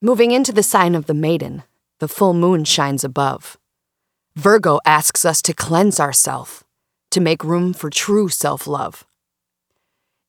Moving 0.00 0.30
into 0.30 0.52
the 0.52 0.62
sign 0.62 0.94
of 0.94 1.06
the 1.06 1.14
maiden, 1.14 1.64
the 1.98 2.06
full 2.06 2.32
moon 2.32 2.62
shines 2.62 3.02
above. 3.02 3.58
Virgo 4.36 4.78
asks 4.86 5.24
us 5.24 5.42
to 5.42 5.52
cleanse 5.52 5.98
ourselves, 5.98 6.62
to 7.10 7.20
make 7.20 7.42
room 7.42 7.72
for 7.72 7.90
true 7.90 8.28
self 8.28 8.68
love. 8.68 9.04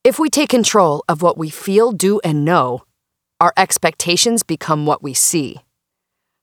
If 0.03 0.17
we 0.17 0.27
take 0.31 0.49
control 0.49 1.03
of 1.07 1.21
what 1.21 1.37
we 1.37 1.51
feel, 1.51 1.91
do, 1.91 2.19
and 2.23 2.43
know, 2.43 2.81
our 3.39 3.53
expectations 3.55 4.41
become 4.41 4.87
what 4.87 5.03
we 5.03 5.13
see. 5.13 5.57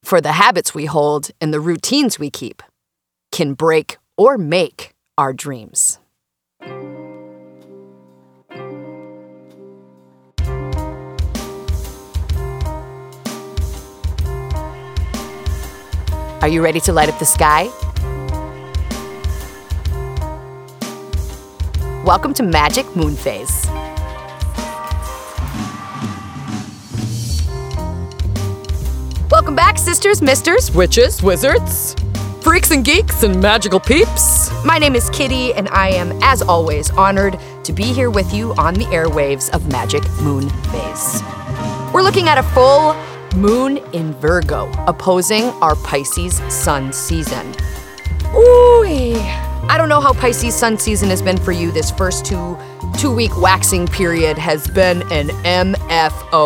For 0.05 0.21
the 0.21 0.39
habits 0.39 0.73
we 0.73 0.85
hold 0.85 1.33
and 1.41 1.53
the 1.53 1.59
routines 1.59 2.21
we 2.21 2.31
keep 2.31 2.63
can 3.33 3.55
break 3.55 3.99
or 4.17 4.39
make 4.39 4.95
our 5.19 5.33
dreams. 5.33 5.99
Are 16.43 16.49
you 16.49 16.63
ready 16.63 16.81
to 16.81 16.93
light 16.93 17.09
up 17.09 17.19
the 17.19 17.25
sky? 17.25 17.71
Welcome 22.05 22.35
to 22.35 22.43
Magic 22.43 22.85
Moon 22.95 23.17
Phase. 23.17 23.67
Welcome 29.31 29.57
back, 29.57 29.79
sisters, 29.79 30.21
misters, 30.21 30.71
witches, 30.71 31.23
wizards, 31.23 31.97
freaks 32.43 32.71
and 32.71 32.85
geeks, 32.85 33.23
and 33.23 33.41
magical 33.41 33.81
peeps. 33.81 34.51
My 34.63 34.77
name 34.79 34.95
is 34.95 35.09
Kitty, 35.11 35.55
and 35.55 35.69
I 35.71 35.89
am, 35.89 36.13
as 36.23 36.43
always, 36.43 36.91
honored 36.91 37.41
to 37.65 37.73
be 37.73 37.85
here 37.85 38.11
with 38.11 38.33
you 38.35 38.55
on 38.57 38.75
the 38.75 38.85
airwaves 38.85 39.49
of 39.55 39.73
Magic 39.73 40.03
Moon 40.21 40.51
Phase. 40.51 41.23
We're 41.95 42.03
looking 42.03 42.29
at 42.29 42.37
a 42.37 42.43
full 42.43 42.95
moon 43.37 43.77
in 43.93 44.13
Virgo, 44.15 44.71
opposing 44.87 45.45
our 45.63 45.77
Pisces 45.77 46.37
sun 46.53 46.93
season. 46.93 47.55
Ooh, 48.35 48.85
I 49.69 49.77
don't 49.79 49.89
know 49.89 50.01
how 50.01 50.13
Pisces 50.13 50.55
sun 50.55 50.79
season 50.79 51.11
has 51.11 51.23
been 51.23 51.37
for 51.37 51.53
you. 51.53 51.71
This 51.71 51.91
first 51.91 52.25
two 52.25 52.57
two 52.99 53.15
week 53.15 53.37
waxing 53.41 53.87
period 53.87 54.39
has 54.39 54.67
been 54.69 55.03
an 55.13 55.29
MFOMG. 55.75 56.43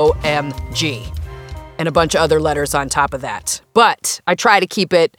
And 1.79 1.89
a 1.89 1.93
bunch 1.93 2.15
of 2.15 2.21
other 2.21 2.41
letters 2.41 2.75
on 2.75 2.89
top 2.89 3.15
of 3.15 3.21
that. 3.23 3.61
But 3.73 4.21
I 4.27 4.35
try 4.35 4.61
to 4.61 4.67
keep 4.67 4.93
it 4.93 5.17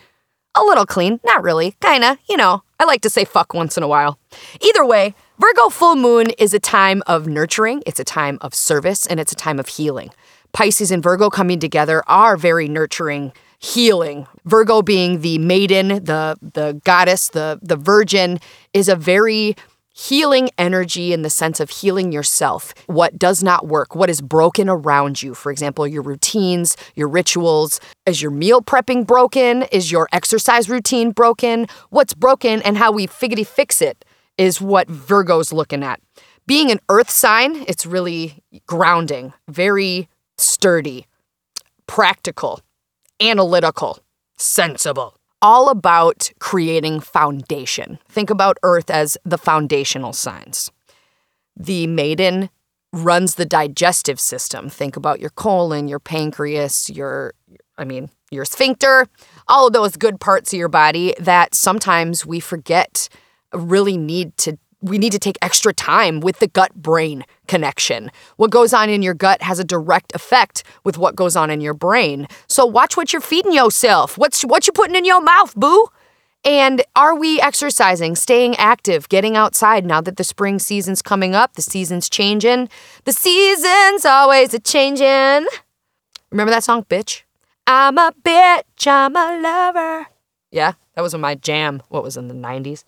a 0.56 0.62
little 0.62 0.86
clean. 0.86 1.20
Not 1.24 1.42
really, 1.42 1.76
kinda, 1.82 2.18
you 2.30 2.38
know. 2.38 2.64
I 2.80 2.84
like 2.86 3.02
to 3.02 3.10
say 3.10 3.26
fuck 3.26 3.54
once 3.54 3.78
in 3.78 3.84
a 3.84 3.88
while. 3.88 4.20
Either 4.60 4.86
way, 4.86 5.16
Virgo 5.40 5.70
full 5.70 5.96
moon 5.96 6.32
is 6.38 6.54
a 6.54 6.60
time 6.60 7.02
of 7.08 7.28
nurturing, 7.28 7.82
it's 7.86 8.00
a 8.00 8.04
time 8.04 8.38
of 8.42 8.54
service, 8.54 9.08
and 9.08 9.20
it's 9.20 9.32
a 9.32 9.36
time 9.36 9.60
of 9.60 9.68
healing. 9.68 10.12
Pisces 10.54 10.92
and 10.92 11.02
Virgo 11.04 11.30
coming 11.30 11.60
together 11.60 12.04
are 12.08 12.38
very 12.38 12.68
nurturing, 12.68 13.34
healing. 13.60 14.28
Virgo 14.46 14.82
being 14.82 15.22
the 15.22 15.38
maiden, 15.38 15.88
the 16.04 16.38
the 16.42 16.80
goddess, 16.84 17.30
the 17.30 17.60
the 17.62 17.76
virgin 17.76 18.40
is 18.74 18.90
a 18.90 18.96
very 18.96 19.56
healing 19.94 20.50
energy 20.58 21.12
in 21.14 21.22
the 21.22 21.30
sense 21.30 21.60
of 21.60 21.70
healing 21.70 22.12
yourself. 22.12 22.74
What 22.88 23.20
does 23.20 23.44
not 23.44 23.68
work, 23.68 23.94
what 23.94 24.10
is 24.10 24.22
broken 24.22 24.70
around 24.70 25.22
you. 25.22 25.34
For 25.34 25.52
example, 25.52 25.86
your 25.88 26.02
routines, 26.02 26.78
your 26.96 27.08
rituals. 27.08 27.80
Is 28.06 28.22
your 28.22 28.32
meal 28.32 28.62
prepping 28.62 29.06
broken? 29.06 29.64
Is 29.64 29.92
your 29.92 30.08
exercise 30.12 30.70
routine 30.70 31.12
broken? 31.12 31.68
What's 31.90 32.14
broken 32.14 32.62
and 32.62 32.78
how 32.78 32.92
we 32.92 33.06
figgity 33.08 33.46
fix 33.46 33.82
it 33.82 34.06
is 34.38 34.62
what 34.62 34.90
Virgo's 34.90 35.52
looking 35.52 35.84
at. 35.84 36.02
Being 36.48 36.72
an 36.72 36.80
earth 36.90 37.10
sign, 37.10 37.64
it's 37.68 37.86
really 37.86 38.42
grounding, 38.66 39.34
very 39.48 40.10
sturdy, 40.42 41.08
practical, 41.88 42.62
analytical, 43.22 44.00
sensible. 44.38 45.18
All 45.42 45.70
about 45.70 46.32
creating 46.40 47.00
foundation. 47.00 47.98
Think 48.08 48.30
about 48.30 48.58
Earth 48.62 48.90
as 48.92 49.18
the 49.26 49.40
foundational 49.40 50.14
signs. 50.14 50.72
The 51.58 51.88
maiden 51.88 52.50
runs 52.94 53.36
the 53.36 53.46
digestive 53.46 54.20
system. 54.20 54.70
Think 54.70 54.96
about 54.96 55.20
your 55.20 55.32
colon, 55.32 55.88
your 55.88 56.00
pancreas, 56.00 56.90
your, 56.90 57.34
I 57.78 57.86
mean, 57.86 58.10
your 58.30 58.46
sphincter, 58.46 59.08
all 59.48 59.68
of 59.68 59.74
those 59.74 59.96
good 59.98 60.20
parts 60.20 60.54
of 60.54 60.60
your 60.60 60.70
body 60.70 61.16
that 61.20 61.56
sometimes 61.56 62.26
we 62.26 62.40
forget 62.40 63.10
really 63.54 63.98
need 63.98 64.38
to 64.38 64.58
we 64.82 64.98
need 64.98 65.12
to 65.12 65.20
take 65.20 65.38
extra 65.42 65.74
time 65.74 66.20
with 66.20 66.40
the 66.40 66.48
gut 66.48 66.74
brain 66.76 67.24
connection. 67.48 68.12
What 68.38 68.52
goes 68.52 68.74
on 68.74 68.90
in 68.90 69.02
your 69.02 69.14
gut 69.14 69.42
has 69.42 69.60
a 69.60 69.64
direct 69.64 70.14
effect 70.16 70.64
with 70.84 70.98
what 70.98 71.16
goes 71.16 71.36
on 71.36 71.50
in 71.50 71.62
your 71.62 71.74
brain. 71.74 72.28
So 72.48 72.66
watch 72.66 72.98
what 72.98 73.14
you're 73.14 73.22
feeding 73.22 73.54
yourself. 73.54 74.18
What's 74.18 74.42
what 74.44 74.68
you 74.68 74.74
putting 74.74 74.96
in 74.96 75.06
your 75.06 75.22
mouth, 75.22 75.56
boo? 75.56 75.88
And 76.44 76.82
are 76.96 77.16
we 77.16 77.40
exercising, 77.40 78.16
staying 78.16 78.56
active, 78.56 79.08
getting 79.10 79.38
outside 79.38 79.86
now 79.86 80.02
that 80.02 80.18
the 80.18 80.24
spring 80.24 80.58
season's 80.58 81.04
coming 81.04 81.36
up, 81.36 81.54
the 81.54 81.62
season's 81.62 82.10
changing? 82.10 82.68
The 83.04 83.14
season's 83.14 84.06
always 84.06 84.52
a 84.56 84.60
changing. 84.60 85.48
Remember 86.32 86.50
that 86.50 86.64
song, 86.64 86.84
bitch? 86.86 87.22
I'm 87.68 87.98
a 88.00 88.12
bitch, 88.24 88.88
I'm 88.88 89.16
a 89.16 89.40
lover. 89.40 90.08
Yeah, 90.50 90.74
that 90.96 91.02
was 91.02 91.16
my 91.16 91.36
jam. 91.36 91.84
What 91.90 92.04
was 92.04 92.18
in 92.18 92.28
the 92.28 92.34
90s? 92.34 92.86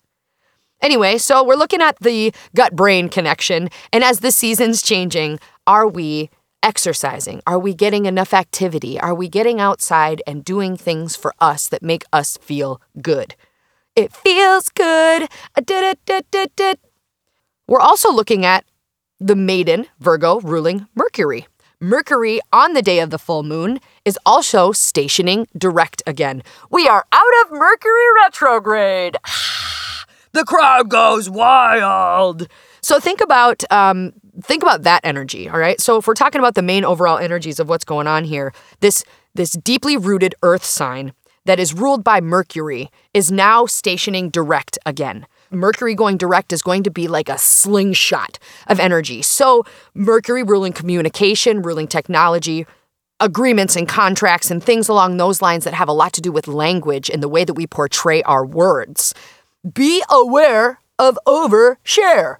Anyway, 0.84 1.16
so 1.16 1.42
we're 1.42 1.54
looking 1.54 1.80
at 1.80 1.98
the 2.00 2.30
gut 2.54 2.76
brain 2.76 3.08
connection. 3.08 3.70
And 3.90 4.04
as 4.04 4.20
the 4.20 4.30
season's 4.30 4.82
changing, 4.82 5.40
are 5.66 5.88
we 5.88 6.28
exercising? 6.62 7.40
Are 7.46 7.58
we 7.58 7.72
getting 7.72 8.04
enough 8.04 8.34
activity? 8.34 9.00
Are 9.00 9.14
we 9.14 9.26
getting 9.26 9.60
outside 9.60 10.20
and 10.26 10.44
doing 10.44 10.76
things 10.76 11.16
for 11.16 11.32
us 11.40 11.68
that 11.68 11.82
make 11.82 12.04
us 12.12 12.36
feel 12.36 12.82
good? 13.00 13.34
It 13.96 14.12
feels 14.12 14.68
good. 14.68 15.30
Uh, 15.56 16.74
we're 17.66 17.80
also 17.80 18.12
looking 18.12 18.44
at 18.44 18.66
the 19.18 19.36
maiden, 19.36 19.86
Virgo, 20.00 20.40
ruling 20.40 20.86
Mercury. 20.94 21.46
Mercury 21.80 22.40
on 22.52 22.74
the 22.74 22.82
day 22.82 22.98
of 22.98 23.08
the 23.08 23.18
full 23.18 23.42
moon 23.42 23.80
is 24.04 24.18
also 24.26 24.72
stationing 24.72 25.46
direct 25.56 26.02
again. 26.06 26.42
We 26.70 26.86
are 26.88 27.06
out 27.10 27.32
of 27.42 27.52
Mercury 27.52 28.04
retrograde. 28.22 29.16
Ah. 29.26 29.73
The 30.34 30.44
crowd 30.44 30.90
goes 30.90 31.30
wild. 31.30 32.48
So 32.82 33.00
think 33.00 33.20
about 33.20 33.64
um, 33.70 34.12
think 34.42 34.62
about 34.62 34.82
that 34.82 35.00
energy. 35.04 35.48
All 35.48 35.58
right. 35.58 35.80
So 35.80 35.96
if 35.96 36.06
we're 36.06 36.14
talking 36.14 36.40
about 36.40 36.56
the 36.56 36.62
main 36.62 36.84
overall 36.84 37.18
energies 37.18 37.58
of 37.58 37.68
what's 37.68 37.84
going 37.84 38.06
on 38.06 38.24
here, 38.24 38.52
this 38.80 39.04
this 39.34 39.52
deeply 39.52 39.96
rooted 39.96 40.34
Earth 40.42 40.64
sign 40.64 41.12
that 41.46 41.60
is 41.60 41.72
ruled 41.72 42.02
by 42.02 42.20
Mercury 42.20 42.90
is 43.12 43.30
now 43.30 43.64
stationing 43.66 44.28
direct 44.28 44.78
again. 44.84 45.26
Mercury 45.50 45.94
going 45.94 46.16
direct 46.16 46.52
is 46.52 46.62
going 46.62 46.82
to 46.82 46.90
be 46.90 47.06
like 47.06 47.28
a 47.28 47.38
slingshot 47.38 48.38
of 48.66 48.80
energy. 48.80 49.22
So, 49.22 49.64
Mercury 49.94 50.42
ruling 50.42 50.72
communication, 50.72 51.62
ruling 51.62 51.86
technology, 51.86 52.66
agreements 53.20 53.76
and 53.76 53.86
contracts, 53.86 54.50
and 54.50 54.62
things 54.62 54.88
along 54.88 55.16
those 55.16 55.42
lines 55.42 55.64
that 55.64 55.74
have 55.74 55.88
a 55.88 55.92
lot 55.92 56.12
to 56.14 56.20
do 56.20 56.32
with 56.32 56.48
language 56.48 57.08
and 57.08 57.22
the 57.22 57.28
way 57.28 57.44
that 57.44 57.54
we 57.54 57.66
portray 57.66 58.22
our 58.22 58.44
words 58.44 59.14
be 59.72 60.02
aware 60.10 60.80
of 60.98 61.18
overshare. 61.26 62.36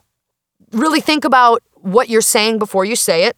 Really 0.73 1.01
think 1.01 1.25
about 1.25 1.63
what 1.75 2.09
you're 2.09 2.21
saying 2.21 2.59
before 2.59 2.85
you 2.85 2.97
say 2.97 3.25
it. 3.25 3.37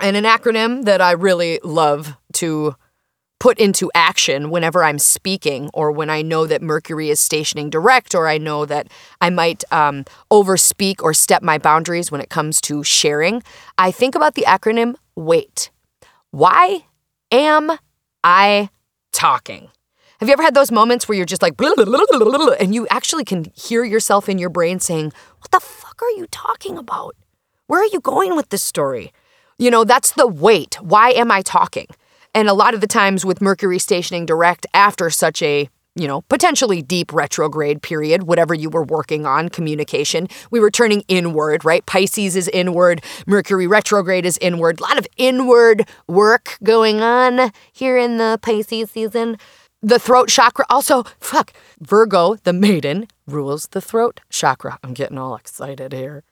And 0.00 0.16
an 0.16 0.24
acronym 0.24 0.84
that 0.84 1.00
I 1.00 1.12
really 1.12 1.58
love 1.64 2.16
to 2.34 2.76
put 3.40 3.58
into 3.58 3.90
action 3.94 4.50
whenever 4.50 4.82
I'm 4.82 4.98
speaking 4.98 5.70
or 5.72 5.92
when 5.92 6.10
I 6.10 6.22
know 6.22 6.46
that 6.46 6.62
Mercury 6.62 7.10
is 7.10 7.20
stationing 7.20 7.70
direct 7.70 8.14
or 8.14 8.26
I 8.26 8.38
know 8.38 8.64
that 8.66 8.88
I 9.20 9.30
might 9.30 9.64
um, 9.72 10.04
overspeak 10.30 11.02
or 11.02 11.14
step 11.14 11.42
my 11.42 11.58
boundaries 11.58 12.10
when 12.10 12.20
it 12.20 12.30
comes 12.30 12.60
to 12.62 12.82
sharing, 12.82 13.42
I 13.76 13.90
think 13.90 14.14
about 14.14 14.34
the 14.34 14.44
acronym 14.46 14.94
WAIT. 15.14 15.70
Why 16.30 16.84
am 17.30 17.78
I 18.24 18.70
talking? 19.12 19.70
Have 20.20 20.28
you 20.28 20.32
ever 20.32 20.42
had 20.42 20.54
those 20.54 20.72
moments 20.72 21.08
where 21.08 21.16
you're 21.16 21.26
just 21.26 21.42
like, 21.42 21.54
and 22.60 22.74
you 22.74 22.88
actually 22.88 23.24
can 23.24 23.46
hear 23.54 23.84
yourself 23.84 24.28
in 24.28 24.38
your 24.38 24.50
brain 24.50 24.80
saying, 24.80 25.12
What 25.38 25.52
the 25.52 25.60
fuck 25.60 26.02
are 26.02 26.10
you 26.10 26.26
talking 26.32 26.76
about? 26.76 27.14
Where 27.68 27.80
are 27.80 27.88
you 27.92 28.00
going 28.00 28.34
with 28.34 28.48
this 28.48 28.62
story? 28.62 29.12
You 29.58 29.70
know, 29.70 29.84
that's 29.84 30.12
the 30.12 30.26
wait. 30.26 30.74
Why 30.82 31.10
am 31.10 31.30
I 31.30 31.42
talking? 31.42 31.86
And 32.34 32.48
a 32.48 32.54
lot 32.54 32.74
of 32.74 32.80
the 32.80 32.88
times 32.88 33.24
with 33.24 33.40
Mercury 33.40 33.78
stationing 33.78 34.26
direct 34.26 34.66
after 34.74 35.08
such 35.08 35.40
a 35.40 35.68
you 35.98 36.06
know, 36.06 36.22
potentially 36.22 36.80
deep 36.80 37.12
retrograde 37.12 37.82
period, 37.82 38.22
whatever 38.22 38.54
you 38.54 38.70
were 38.70 38.84
working 38.84 39.26
on, 39.26 39.48
communication. 39.48 40.28
We 40.50 40.60
were 40.60 40.70
turning 40.70 41.02
inward, 41.08 41.64
right? 41.64 41.84
Pisces 41.86 42.36
is 42.36 42.46
inward, 42.48 43.02
Mercury 43.26 43.66
retrograde 43.66 44.24
is 44.24 44.38
inward. 44.40 44.78
A 44.78 44.82
lot 44.84 44.98
of 44.98 45.08
inward 45.16 45.88
work 46.06 46.56
going 46.62 47.00
on 47.00 47.50
here 47.72 47.98
in 47.98 48.18
the 48.18 48.38
Pisces 48.40 48.92
season. 48.92 49.38
The 49.80 50.00
throat 50.00 50.28
chakra 50.28 50.64
also, 50.68 51.04
fuck, 51.20 51.52
Virgo, 51.80 52.34
the 52.42 52.52
maiden, 52.52 53.06
rules 53.28 53.68
the 53.68 53.80
throat 53.80 54.20
chakra. 54.28 54.76
I'm 54.82 54.92
getting 54.92 55.18
all 55.18 55.36
excited 55.36 55.92
here. 55.92 56.24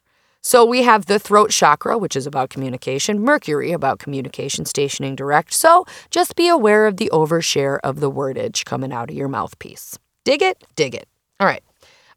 So 0.43 0.65
we 0.65 0.83
have 0.83 1.07
the 1.07 1.21
throat 1.21 1.51
chakra, 1.51 1.97
which 1.97 2.17
is 2.17 2.27
about 2.27 2.51
communication, 2.51 3.21
Mercury, 3.21 3.71
about 3.71 4.01
communication 4.01 4.65
stationing 4.65 5.15
direct. 5.15 5.53
So 5.53 5.87
just 6.11 6.35
be 6.35 6.49
aware 6.49 6.89
of 6.89 6.97
the 6.97 7.09
overshare 7.13 7.79
of 7.85 8.01
the 8.01 8.11
wordage 8.11 8.65
coming 8.65 8.93
out 8.93 9.11
of 9.11 9.17
your 9.17 9.29
mouthpiece. 9.29 9.97
Dig 10.25 10.43
it? 10.43 10.65
Dig 10.75 10.97
it. 10.97 11.09
All 11.39 11.47
right. 11.47 11.63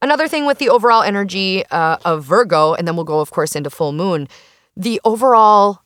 Another 0.01 0.27
thing 0.27 0.47
with 0.47 0.57
the 0.57 0.69
overall 0.69 1.03
energy 1.03 1.63
uh, 1.71 1.97
of 2.05 2.23
Virgo, 2.23 2.73
and 2.73 2.87
then 2.87 2.95
we'll 2.95 3.05
go, 3.05 3.19
of 3.19 3.29
course, 3.29 3.55
into 3.55 3.69
full 3.69 3.91
moon, 3.91 4.27
the 4.75 4.99
overall 5.03 5.83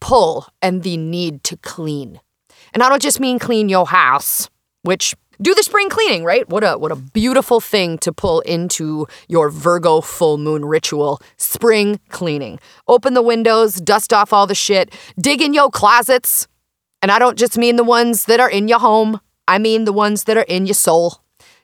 pull 0.00 0.46
and 0.60 0.82
the 0.82 0.96
need 0.96 1.44
to 1.44 1.56
clean. 1.58 2.20
And 2.72 2.82
I 2.82 2.88
don't 2.88 3.02
just 3.02 3.20
mean 3.20 3.38
clean 3.38 3.68
your 3.68 3.86
house, 3.86 4.48
which 4.86 5.14
do 5.40 5.54
the 5.54 5.62
spring 5.62 5.90
cleaning, 5.90 6.24
right? 6.24 6.48
What 6.48 6.64
a 6.64 6.78
what 6.78 6.92
a 6.92 6.96
beautiful 6.96 7.60
thing 7.60 7.98
to 7.98 8.12
pull 8.12 8.40
into 8.40 9.06
your 9.28 9.50
Virgo 9.50 10.00
full 10.00 10.38
moon 10.38 10.64
ritual. 10.64 11.20
Spring 11.36 12.00
cleaning. 12.08 12.58
Open 12.88 13.14
the 13.14 13.22
windows, 13.22 13.74
dust 13.74 14.12
off 14.12 14.32
all 14.32 14.46
the 14.46 14.54
shit, 14.54 14.94
dig 15.20 15.42
in 15.42 15.52
your 15.52 15.70
closets. 15.70 16.46
And 17.02 17.12
I 17.12 17.18
don't 17.18 17.38
just 17.38 17.58
mean 17.58 17.76
the 17.76 17.84
ones 17.84 18.24
that 18.24 18.40
are 18.40 18.50
in 18.50 18.68
your 18.68 18.78
home. 18.78 19.20
I 19.46 19.58
mean 19.58 19.84
the 19.84 19.92
ones 19.92 20.24
that 20.24 20.36
are 20.36 20.46
in 20.48 20.66
your 20.66 20.74
soul. 20.74 21.20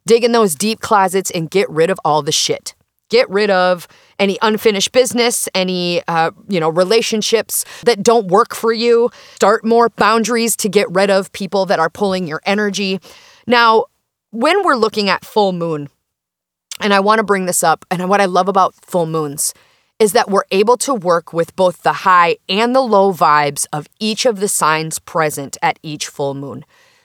Dig 0.06 0.24
in 0.24 0.32
those 0.32 0.54
deep 0.54 0.80
closets 0.80 1.30
and 1.30 1.50
get 1.50 1.68
rid 1.70 1.88
of 1.88 1.98
all 2.04 2.22
the 2.22 2.32
shit. 2.32 2.74
Get 3.12 3.28
rid 3.28 3.50
of 3.50 3.86
any 4.18 4.38
unfinished 4.40 4.90
business, 4.92 5.46
any 5.54 6.02
uh, 6.08 6.30
you 6.48 6.58
know 6.58 6.70
relationships 6.70 7.66
that 7.84 8.02
don't 8.02 8.28
work 8.28 8.54
for 8.54 8.72
you. 8.72 9.10
Start 9.34 9.66
more 9.66 9.90
boundaries 9.90 10.56
to 10.56 10.70
get 10.70 10.90
rid 10.90 11.10
of 11.10 11.30
people 11.32 11.66
that 11.66 11.78
are 11.78 11.90
pulling 11.90 12.26
your 12.26 12.40
energy. 12.46 13.00
Now, 13.46 13.84
when 14.30 14.64
we're 14.64 14.76
looking 14.76 15.10
at 15.10 15.26
full 15.26 15.52
moon, 15.52 15.90
and 16.80 16.94
I 16.94 17.00
want 17.00 17.18
to 17.18 17.22
bring 17.22 17.44
this 17.44 17.62
up, 17.62 17.84
and 17.90 18.08
what 18.08 18.22
I 18.22 18.24
love 18.24 18.48
about 18.48 18.74
full 18.76 19.04
moons 19.04 19.52
is 19.98 20.12
that 20.12 20.30
we're 20.30 20.48
able 20.50 20.78
to 20.78 20.94
work 20.94 21.34
with 21.34 21.54
both 21.54 21.82
the 21.82 21.92
high 21.92 22.38
and 22.48 22.74
the 22.74 22.80
low 22.80 23.12
vibes 23.12 23.66
of 23.74 23.88
each 24.00 24.24
of 24.24 24.40
the 24.40 24.48
signs 24.48 24.98
present 24.98 25.58
at 25.60 25.78
each 25.82 26.06
full 26.08 26.32
moon. 26.32 26.64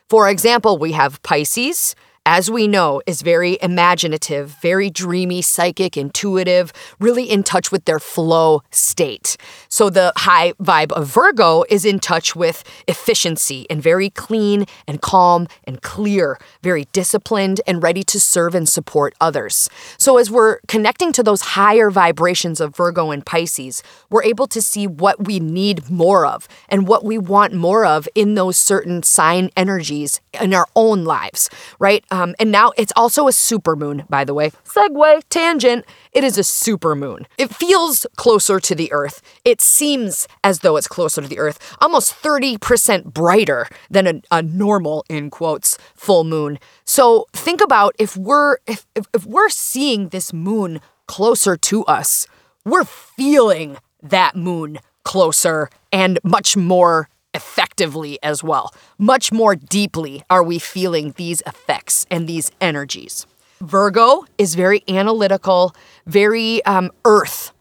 For 0.09 0.29
example, 0.29 0.77
we 0.77 0.93
have 0.93 1.21
Pisces, 1.21 1.95
as 2.27 2.51
we 2.51 2.67
know, 2.67 3.01
is 3.07 3.21
very 3.21 3.57
imaginative, 3.61 4.49
very 4.61 4.89
dreamy, 4.89 5.41
psychic, 5.41 5.95
intuitive, 5.95 6.73
really 6.99 7.23
in 7.23 7.41
touch 7.41 7.71
with 7.71 7.85
their 7.85 8.01
flow 8.01 8.61
state. 8.69 9.37
So 9.69 9.89
the 9.89 10.11
high 10.17 10.51
vibe 10.61 10.91
of 10.91 11.07
Virgo 11.07 11.63
is 11.69 11.85
in 11.85 11.99
touch 11.99 12.35
with 12.35 12.65
efficiency 12.85 13.65
and 13.69 13.81
very 13.81 14.09
clean 14.09 14.65
and 14.85 15.01
calm 15.01 15.47
and 15.63 15.81
clear, 15.81 16.37
very 16.61 16.83
disciplined 16.91 17.61
and 17.65 17.81
ready 17.81 18.03
to 18.03 18.19
serve 18.19 18.53
and 18.55 18.67
support 18.67 19.15
others. 19.21 19.69
So 19.97 20.17
as 20.17 20.29
we're 20.29 20.59
connecting 20.67 21.13
to 21.13 21.23
those 21.23 21.41
higher 21.41 21.89
vibrations 21.89 22.59
of 22.59 22.75
Virgo 22.75 23.09
and 23.09 23.25
Pisces, 23.25 23.81
we're 24.09 24.23
able 24.23 24.47
to 24.47 24.61
see 24.61 24.85
what 24.85 25.25
we 25.25 25.39
need 25.39 25.89
more 25.89 26.25
of 26.25 26.49
and 26.67 26.89
what 26.89 27.05
we 27.05 27.17
want 27.17 27.53
more 27.53 27.85
of 27.85 28.05
in 28.15 28.35
those 28.35 28.57
certain 28.57 29.01
sign 29.01 29.49
energies 29.55 30.19
in 30.41 30.53
our 30.53 30.67
own 30.75 31.05
lives, 31.05 31.49
right? 31.79 32.03
Um, 32.17 32.33
and 32.39 32.51
now 32.51 32.71
it's 32.77 32.93
also 32.95 33.27
a 33.27 33.31
super 33.31 33.75
moon, 33.75 34.03
by 34.09 34.23
the 34.23 34.33
way. 34.33 34.49
Segue, 34.65 35.21
tangent. 35.29 35.85
It 36.13 36.23
is 36.23 36.39
a 36.39 36.43
super 36.43 36.95
moon. 36.95 37.27
It 37.37 37.53
feels 37.53 38.07
closer 38.15 38.59
to 38.59 38.73
the 38.73 38.91
Earth. 38.91 39.21
It 39.45 39.61
seems 39.61 40.27
as 40.43 40.59
though 40.59 40.77
it's 40.77 40.87
closer 40.87 41.21
to 41.21 41.27
the 41.27 41.37
Earth, 41.37 41.59
almost 41.79 42.15
30% 42.15 43.13
brighter 43.13 43.67
than 43.91 44.07
a, 44.07 44.21
a 44.31 44.41
normal, 44.41 45.05
in 45.09 45.29
quotes, 45.29 45.77
full 45.95 46.23
moon. 46.23 46.57
So 46.85 47.27
think 47.33 47.61
about 47.61 47.95
if 47.99 48.17
we're 48.17 48.57
if, 48.65 48.87
if, 48.95 49.05
if 49.13 49.25
we're 49.25 49.49
seeing 49.49 50.09
this 50.09 50.33
moon 50.33 50.81
closer 51.05 51.55
to 51.55 51.85
us, 51.85 52.27
we're 52.65 52.83
feeling 52.83 53.77
that 54.01 54.35
moon 54.35 54.79
closer 55.03 55.69
and 55.91 56.19
much 56.23 56.57
more 56.57 57.09
effectively 57.37 58.13
as 58.21 58.43
well. 58.43 58.73
Much 58.97 59.31
more 59.31 59.55
deeply 59.55 60.23
are 60.29 60.43
we 60.43 60.57
feeling 60.59 61.13
these 61.15 61.41
effects 61.45 62.05
and 62.11 62.27
these 62.27 62.51
energies. 62.59 63.25
Virgo 63.61 64.25
is 64.37 64.55
very 64.55 64.83
analytical, 64.87 65.73
very 66.05 66.63
um, 66.65 66.91
earth. 67.05 67.53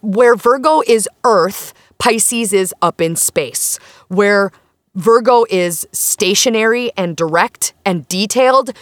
Where 0.00 0.34
Virgo 0.34 0.82
is 0.86 1.08
earth, 1.24 1.72
Pisces 1.98 2.52
is 2.52 2.74
up 2.82 3.00
in 3.00 3.14
space. 3.16 3.78
Where 4.08 4.50
Virgo 4.94 5.44
is 5.48 5.86
stationary 5.92 6.90
and 6.96 7.16
direct 7.16 7.74
and 7.84 8.06
detailed, 8.08 8.72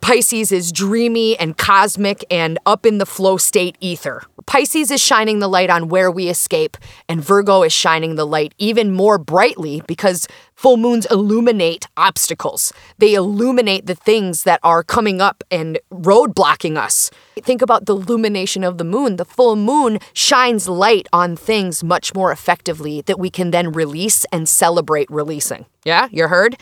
Pisces 0.00 0.52
is 0.52 0.70
dreamy 0.70 1.36
and 1.38 1.56
cosmic 1.56 2.24
and 2.30 2.58
up 2.66 2.86
in 2.86 2.98
the 2.98 3.06
flow 3.06 3.36
state 3.36 3.76
ether. 3.80 4.22
Pisces 4.46 4.90
is 4.90 5.00
shining 5.00 5.38
the 5.38 5.48
light 5.48 5.70
on 5.70 5.88
where 5.88 6.10
we 6.10 6.28
escape, 6.28 6.76
and 7.08 7.22
Virgo 7.22 7.62
is 7.62 7.72
shining 7.72 8.16
the 8.16 8.26
light 8.26 8.54
even 8.58 8.92
more 8.92 9.18
brightly 9.18 9.82
because 9.86 10.28
full 10.54 10.76
moons 10.76 11.06
illuminate 11.10 11.86
obstacles. 11.96 12.72
They 12.98 13.14
illuminate 13.14 13.86
the 13.86 13.94
things 13.94 14.44
that 14.44 14.60
are 14.62 14.82
coming 14.82 15.20
up 15.20 15.42
and 15.50 15.78
roadblocking 15.90 16.76
us. 16.76 17.10
Think 17.40 17.62
about 17.62 17.86
the 17.86 17.96
illumination 17.96 18.64
of 18.64 18.78
the 18.78 18.84
moon. 18.84 19.16
The 19.16 19.24
full 19.24 19.56
moon 19.56 19.98
shines 20.12 20.68
light 20.68 21.08
on 21.12 21.36
things 21.36 21.82
much 21.82 22.14
more 22.14 22.30
effectively 22.30 23.00
that 23.02 23.18
we 23.18 23.30
can 23.30 23.50
then 23.50 23.72
release 23.72 24.24
and 24.32 24.48
celebrate 24.48 25.10
releasing. 25.10 25.66
Yeah, 25.84 26.08
you 26.12 26.28
heard? 26.28 26.56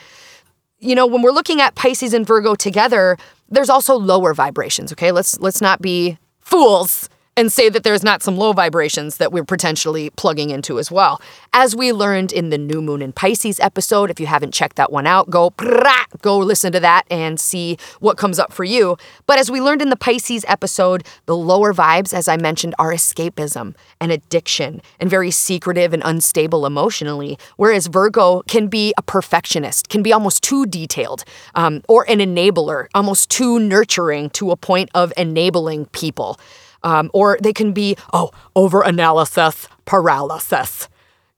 You 0.80 0.94
know, 0.94 1.06
when 1.06 1.22
we're 1.22 1.30
looking 1.30 1.60
at 1.60 1.74
Pisces 1.74 2.14
and 2.14 2.26
Virgo 2.26 2.54
together, 2.54 3.16
there's 3.48 3.70
also 3.70 3.96
lower 3.96 4.34
vibrations, 4.34 4.92
okay? 4.92 5.12
Let's 5.12 5.38
let's 5.40 5.60
not 5.60 5.80
be 5.80 6.18
fools 6.40 7.08
and 7.40 7.50
say 7.50 7.70
that 7.70 7.84
there's 7.84 8.04
not 8.04 8.22
some 8.22 8.36
low 8.36 8.52
vibrations 8.52 9.16
that 9.16 9.32
we're 9.32 9.44
potentially 9.44 10.10
plugging 10.10 10.50
into 10.50 10.78
as 10.78 10.90
well. 10.90 11.22
As 11.54 11.74
we 11.74 11.90
learned 11.90 12.32
in 12.32 12.50
the 12.50 12.58
New 12.58 12.82
Moon 12.82 13.00
in 13.00 13.14
Pisces 13.14 13.58
episode, 13.60 14.10
if 14.10 14.20
you 14.20 14.26
haven't 14.26 14.52
checked 14.52 14.76
that 14.76 14.92
one 14.92 15.06
out, 15.06 15.30
go 15.30 15.50
go 16.20 16.36
listen 16.36 16.70
to 16.72 16.80
that 16.80 17.06
and 17.10 17.40
see 17.40 17.78
what 17.98 18.18
comes 18.18 18.38
up 18.38 18.52
for 18.52 18.62
you. 18.62 18.98
But 19.24 19.38
as 19.38 19.50
we 19.50 19.58
learned 19.58 19.80
in 19.80 19.88
the 19.88 19.96
Pisces 19.96 20.44
episode, 20.48 21.02
the 21.24 21.34
lower 21.34 21.72
vibes, 21.72 22.12
as 22.12 22.28
I 22.28 22.36
mentioned, 22.36 22.74
are 22.78 22.92
escapism 22.92 23.74
and 24.02 24.12
addiction 24.12 24.82
and 25.00 25.08
very 25.08 25.30
secretive 25.30 25.94
and 25.94 26.02
unstable 26.04 26.66
emotionally, 26.66 27.38
whereas 27.56 27.86
Virgo 27.86 28.42
can 28.48 28.68
be 28.68 28.92
a 28.98 29.02
perfectionist, 29.02 29.88
can 29.88 30.02
be 30.02 30.12
almost 30.12 30.42
too 30.42 30.66
detailed, 30.66 31.24
um, 31.54 31.80
or 31.88 32.04
an 32.06 32.18
enabler, 32.18 32.88
almost 32.94 33.30
too 33.30 33.58
nurturing 33.58 34.28
to 34.30 34.50
a 34.50 34.56
point 34.56 34.90
of 34.94 35.10
enabling 35.16 35.86
people. 35.86 36.38
Um, 36.82 37.10
or 37.12 37.38
they 37.42 37.52
can 37.52 37.72
be, 37.72 37.96
oh, 38.12 38.30
over 38.56 38.82
analysis 38.82 39.68
paralysis. 39.84 40.88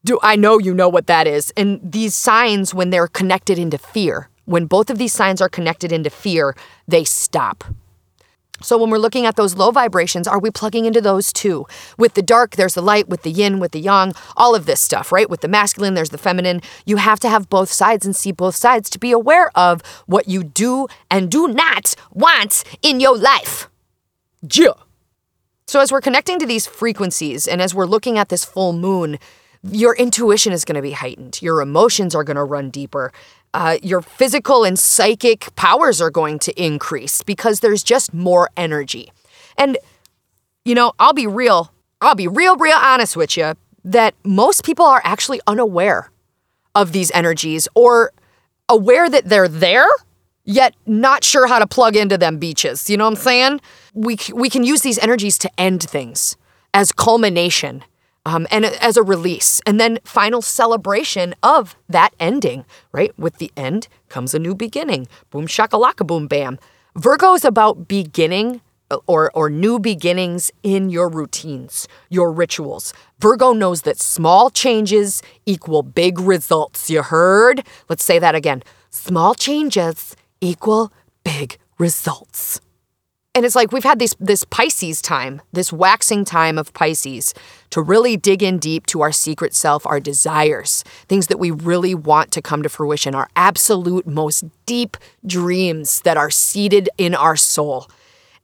Do 0.05 0.19
I 0.23 0.37
know 0.37 0.59
you 0.59 0.75
know 0.75 0.89
what 0.91 1.07
that 1.07 1.27
is? 1.27 1.53
And 1.57 1.81
these 1.83 2.15
signs, 2.15 2.75
when 2.75 2.91
they're 2.91 3.09
connected 3.09 3.59
into 3.59 3.79
fear, 3.79 4.29
when 4.45 4.67
both 4.67 4.91
of 4.91 4.99
these 4.99 5.13
signs 5.13 5.41
are 5.41 5.49
connected 5.49 5.91
into 5.91 6.11
fear, 6.11 6.55
they 6.87 7.05
stop. 7.05 7.65
So 8.61 8.77
when 8.77 8.91
we're 8.91 8.99
looking 8.99 9.27
at 9.27 9.37
those 9.37 9.57
low 9.57 9.71
vibrations, 9.71 10.29
are 10.29 10.39
we 10.39 10.51
plugging 10.51 10.85
into 10.85 11.01
those 11.01 11.33
too? 11.33 11.67
With 11.97 12.15
the 12.15 12.23
dark, 12.23 12.57
there's 12.57 12.75
the 12.75 12.83
light, 12.83 13.09
with 13.09 13.23
the 13.23 13.31
yin, 13.31 13.59
with 13.59 13.73
the 13.73 13.81
yang, 13.81 14.13
all 14.37 14.55
of 14.55 14.67
this 14.67 14.81
stuff, 14.81 15.11
right? 15.11 15.31
With 15.31 15.41
the 15.41 15.49
masculine, 15.49 15.95
there's 15.95 16.11
the 16.11 16.19
feminine. 16.19 16.61
You 16.85 16.97
have 16.97 17.21
to 17.21 17.29
have 17.29 17.49
both 17.49 17.73
sides 17.73 18.05
and 18.05 18.15
see 18.15 18.33
both 18.33 18.55
sides 18.55 18.91
to 18.91 18.99
be 18.99 19.13
aware 19.13 19.51
of 19.57 19.83
what 20.07 20.29
you 20.29 20.45
do 20.45 20.87
and 21.11 21.31
do 21.31 21.49
not 21.49 21.95
want 22.13 22.65
in 22.83 23.01
your 23.01 23.17
life. 23.17 23.69
Yeah. 24.43 24.75
So, 25.73 25.81
as 25.81 25.91
we're 25.91 26.03
connecting 26.03 26.39
to 26.39 26.45
these 26.45 26.67
frequencies 26.67 27.49
and 27.49 27.63
as 27.63 27.75
we're 27.75 27.87
looking 27.87 28.19
at 28.19 28.29
this 28.29 28.45
full 28.45 28.75
moon, 28.75 29.19
your 29.63 29.97
intuition 29.97 30.53
is 30.53 30.67
going 30.67 30.77
to 30.77 30.83
be 30.83 30.91
heightened. 30.91 31.41
Your 31.41 31.63
emotions 31.63 32.15
are 32.15 32.25
going 32.25 32.37
to 32.37 32.45
run 32.45 32.69
deeper. 32.69 33.11
Uh, 33.55 33.79
your 33.83 34.03
physical 34.03 34.65
and 34.65 34.79
psychic 34.79 35.49
powers 35.57 35.99
are 35.99 36.11
going 36.11 36.39
to 36.41 36.53
increase 36.63 37.23
because 37.23 37.61
there's 37.61 37.83
just 37.83 38.13
more 38.13 38.51
energy. 38.55 39.11
And, 39.57 39.79
you 40.67 40.75
know, 40.75 40.93
I'll 40.99 41.15
be 41.15 41.27
real, 41.27 41.73
I'll 42.03 42.17
be 42.17 42.29
real, 42.29 42.55
real 42.59 42.77
honest 42.77 43.17
with 43.17 43.39
you 43.39 43.55
that 43.83 44.13
most 44.25 44.67
people 44.67 44.85
are 44.85 45.01
actually 45.05 45.41
unaware 45.47 46.11
of 46.75 46.93
these 46.93 47.11
energies 47.13 47.67
or 47.75 48.13
aware 48.69 49.09
that 49.09 49.25
they're 49.25 49.49
there, 49.49 49.89
yet 50.45 50.75
not 50.87 51.25
sure 51.25 51.47
how 51.47 51.59
to 51.59 51.67
plug 51.67 51.97
into 51.97 52.19
them 52.19 52.39
beaches. 52.39 52.89
You 52.91 52.97
know 52.97 53.05
what 53.05 53.19
I'm 53.19 53.25
saying? 53.25 53.61
we, 53.95 54.17
we 54.35 54.49
can 54.49 54.65
use 54.65 54.83
these 54.83 54.99
energies 54.99 55.39
to 55.39 55.51
end 55.59 55.83
things 55.83 56.37
as 56.73 56.93
culmination 56.93 57.85
um, 58.25 58.47
and 58.51 58.65
as 58.65 58.97
a 58.97 59.03
release, 59.03 59.61
and 59.67 59.81
then 59.81 59.99
final 60.05 60.41
celebration 60.41 61.35
of 61.43 61.77
that 61.89 62.15
ending, 62.21 62.65
right? 62.93 63.17
With 63.19 63.39
the 63.39 63.51
end 63.57 63.89
comes 64.09 64.33
a 64.33 64.39
new 64.39 64.55
beginning. 64.55 65.09
Boom 65.31 65.49
shakalaka 65.49 66.07
boom 66.07 66.29
bam. 66.29 66.59
Virgo 66.95 67.35
is 67.35 67.45
about 67.45 67.89
beginning 67.89 68.61
uh, 68.93 68.99
or, 69.09 69.33
or 69.35 69.51
new 69.51 69.81
beginnings 69.81 70.53
in 70.63 70.89
your 70.89 71.09
routines, 71.09 71.89
your 72.11 72.31
rituals. 72.31 72.95
Virgo 73.19 73.53
knows 73.53 73.83
that 73.83 73.99
small 73.99 74.51
changes 74.51 75.21
equal 75.45 75.83
big 75.83 76.21
results. 76.21 76.89
You 76.89 77.03
heard? 77.03 77.67
Let's 77.89 78.05
say 78.05 78.21
that 78.21 78.37
again. 78.37 78.63
Small 78.91 79.35
changes 79.35 80.15
equal 80.43 80.93
big 81.25 81.57
results. 81.79 82.61
and 83.35 83.47
it's 83.47 83.55
like 83.55 83.73
we've 83.73 83.85
had 83.85 83.99
this 83.99 84.15
this 84.21 84.45
Pisces 84.45 85.01
time, 85.01 85.41
this 85.53 85.73
waxing 85.73 86.25
time 86.27 86.59
of 86.59 86.75
Pisces 86.75 87.33
to 87.71 87.81
really 87.81 88.17
dig 88.19 88.43
in 88.43 88.59
deep 88.59 88.85
to 88.87 89.01
our 89.01 89.13
secret 89.13 89.55
self, 89.55 89.87
our 89.87 90.01
desires, 90.01 90.85
things 91.09 91.29
that 91.29 91.39
we 91.39 91.51
really 91.51 91.95
want 91.95 92.31
to 92.33 92.43
come 92.43 92.63
to 92.63 92.69
fruition, 92.69 93.15
our 93.15 93.29
absolute 93.35 94.07
most 94.07 94.45
deep 94.67 94.99
dreams 95.27 96.03
that 96.03 96.19
are 96.19 96.31
seated 96.31 96.91
in 96.99 97.15
our 97.15 97.37
soul. 97.37 97.89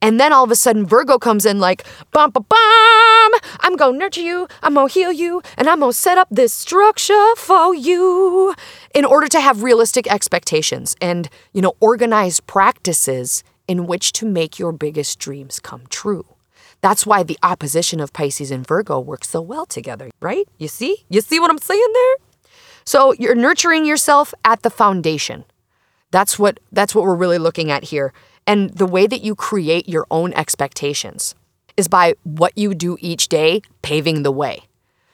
And 0.01 0.21
then 0.21 0.33
all 0.33 0.45
of 0.45 0.51
a 0.51 0.57
sudden 0.57 0.87
Virgo 0.87 1.19
comes 1.19 1.45
in 1.45 1.59
like 1.59 1.85
bum 2.13 2.31
bum 2.31 2.47
bum, 2.49 3.33
I'm 3.61 3.77
gonna 3.77 3.99
nurture 3.99 4.21
you, 4.21 4.47
I'm 4.63 4.75
gonna 4.75 4.89
heal 4.89 5.13
you, 5.13 5.43
and 5.57 5.69
I'm 5.69 5.81
gonna 5.81 5.93
set 5.93 6.19
up 6.19 6.29
this 6.31 6.55
structure 6.55 7.35
for 7.37 7.75
you 7.75 8.55
in 8.95 9.05
order 9.05 9.27
to 9.29 9.41
have 9.41 9.63
realistic 9.63 10.11
expectations 10.11 10.95
and, 11.01 11.29
you 11.53 11.61
know, 11.61 11.75
organized 11.81 12.47
practices 12.47 13.43
in 13.67 13.87
which 13.87 14.13
to 14.13 14.27
make 14.27 14.59
your 14.59 14.73
biggest 14.73 15.19
dreams 15.19 15.61
come 15.61 15.83
true. 15.91 16.25
That's 16.81 17.05
why 17.05 17.23
the 17.23 17.39
opposition 17.43 17.99
of 18.01 18.13
Pisces 18.13 18.51
and 18.51 18.67
Virgo 18.67 19.01
works 19.01 19.29
so 19.29 19.41
well 19.41 19.67
together, 19.67 20.11
right? 20.21 20.47
You 20.59 20.69
see? 20.69 21.05
You 21.09 21.21
see 21.21 21.41
what 21.41 21.51
I'm 21.51 21.59
saying 21.59 21.93
there? 21.93 22.17
So 22.85 23.13
you're 23.13 23.35
nurturing 23.35 23.85
yourself 23.85 24.33
at 24.45 24.63
the 24.63 24.71
foundation. 24.71 25.45
That's 26.11 26.39
what 26.39 26.61
that's 26.73 26.95
what 26.95 27.05
we're 27.05 27.17
really 27.17 27.39
looking 27.39 27.71
at 27.71 27.85
here. 27.85 28.13
And 28.49 28.71
the 28.71 28.87
way 28.87 29.07
that 29.07 29.21
you 29.21 29.35
create 29.35 29.89
your 29.89 30.07
own 30.11 30.33
expectations 30.33 31.35
is 31.77 31.87
by 31.87 32.15
what 32.25 32.57
you 32.57 32.75
do 32.75 32.97
each 32.99 33.29
day 33.29 33.61
paving 33.83 34.23
the 34.23 34.33
way. 34.33 34.63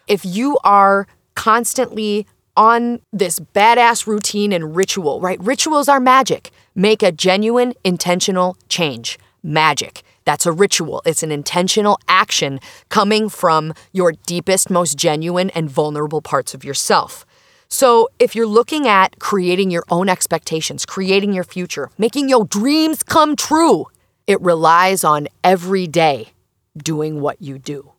If 0.07 0.25
you 0.25 0.57
are 0.63 1.09
constantly 1.35 2.29
on 2.57 3.01
this 3.13 3.41
badass 3.41 4.07
routine 4.07 4.53
and 4.53 4.77
ritual, 4.77 5.21
right? 5.21 5.43
Rituals 5.43 5.89
are 5.89 5.99
magic. 5.99 6.53
Make 6.77 7.03
a 7.03 7.11
genuine, 7.11 7.75
intentional 7.83 8.57
change. 8.69 9.19
Magic. 9.43 10.03
That's 10.25 10.47
a 10.47 10.53
ritual. 10.53 11.03
It's 11.05 11.25
an 11.25 11.33
intentional 11.33 11.99
action 12.07 12.61
coming 12.89 13.29
from 13.29 13.75
your 13.93 14.13
deepest, 14.13 14.71
most 14.71 14.97
genuine, 14.97 15.51
and 15.51 15.69
vulnerable 15.69 16.23
parts 16.23 16.55
of 16.55 16.65
yourself. 16.65 17.27
So, 17.69 18.09
if 18.19 18.35
you're 18.35 18.47
looking 18.47 18.87
at 18.87 19.19
creating 19.19 19.71
your 19.71 19.85
own 19.91 20.09
expectations, 20.09 20.87
creating 20.87 21.33
your 21.33 21.45
future, 21.45 21.91
making 21.99 22.29
your 22.29 22.45
dreams 22.45 23.03
come 23.03 23.37
true, 23.37 23.87
it 24.27 24.41
relies 24.41 25.03
on 25.05 25.29
every 25.43 25.87
day 25.87 26.29
doing 26.77 27.21
what 27.21 27.41
you 27.43 27.59
do. 27.59 27.93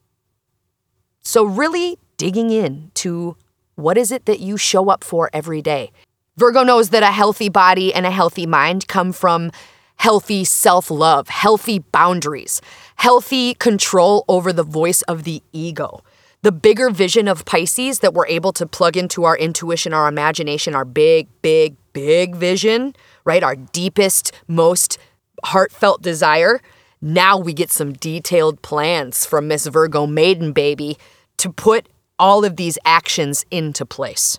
So, 1.21 1.43
really 1.43 1.97
digging 2.17 2.51
in 2.51 2.91
to 2.95 3.35
what 3.75 3.97
is 3.97 4.11
it 4.11 4.25
that 4.25 4.39
you 4.39 4.57
show 4.57 4.89
up 4.89 5.03
for 5.03 5.29
every 5.33 5.61
day? 5.61 5.91
Virgo 6.37 6.63
knows 6.63 6.89
that 6.89 7.03
a 7.03 7.11
healthy 7.11 7.49
body 7.49 7.93
and 7.93 8.05
a 8.05 8.11
healthy 8.11 8.45
mind 8.45 8.87
come 8.87 9.11
from 9.11 9.51
healthy 9.97 10.43
self 10.43 10.91
love, 10.91 11.29
healthy 11.29 11.79
boundaries, 11.79 12.61
healthy 12.97 13.53
control 13.55 14.25
over 14.27 14.53
the 14.53 14.63
voice 14.63 15.01
of 15.03 15.23
the 15.23 15.41
ego. 15.51 16.01
The 16.45 16.51
bigger 16.51 16.91
vision 16.91 17.27
of 17.27 17.43
Pisces 17.43 18.01
that 18.01 18.13
we're 18.13 18.27
able 18.27 18.53
to 18.53 18.67
plug 18.67 18.95
into 18.95 19.23
our 19.23 19.35
intuition, 19.35 19.95
our 19.95 20.07
imagination, 20.07 20.75
our 20.75 20.85
big, 20.85 21.27
big, 21.41 21.75
big 21.91 22.35
vision, 22.35 22.95
right? 23.23 23.41
Our 23.41 23.55
deepest, 23.55 24.31
most 24.47 24.99
heartfelt 25.43 26.03
desire. 26.03 26.61
Now 27.01 27.35
we 27.35 27.51
get 27.51 27.71
some 27.71 27.93
detailed 27.93 28.61
plans 28.61 29.25
from 29.25 29.47
Miss 29.47 29.65
Virgo 29.65 30.05
Maiden 30.05 30.51
Baby 30.51 30.99
to 31.37 31.51
put 31.51 31.89
all 32.19 32.45
of 32.45 32.57
these 32.57 32.77
actions 32.85 33.43
into 33.49 33.83
place. 33.83 34.37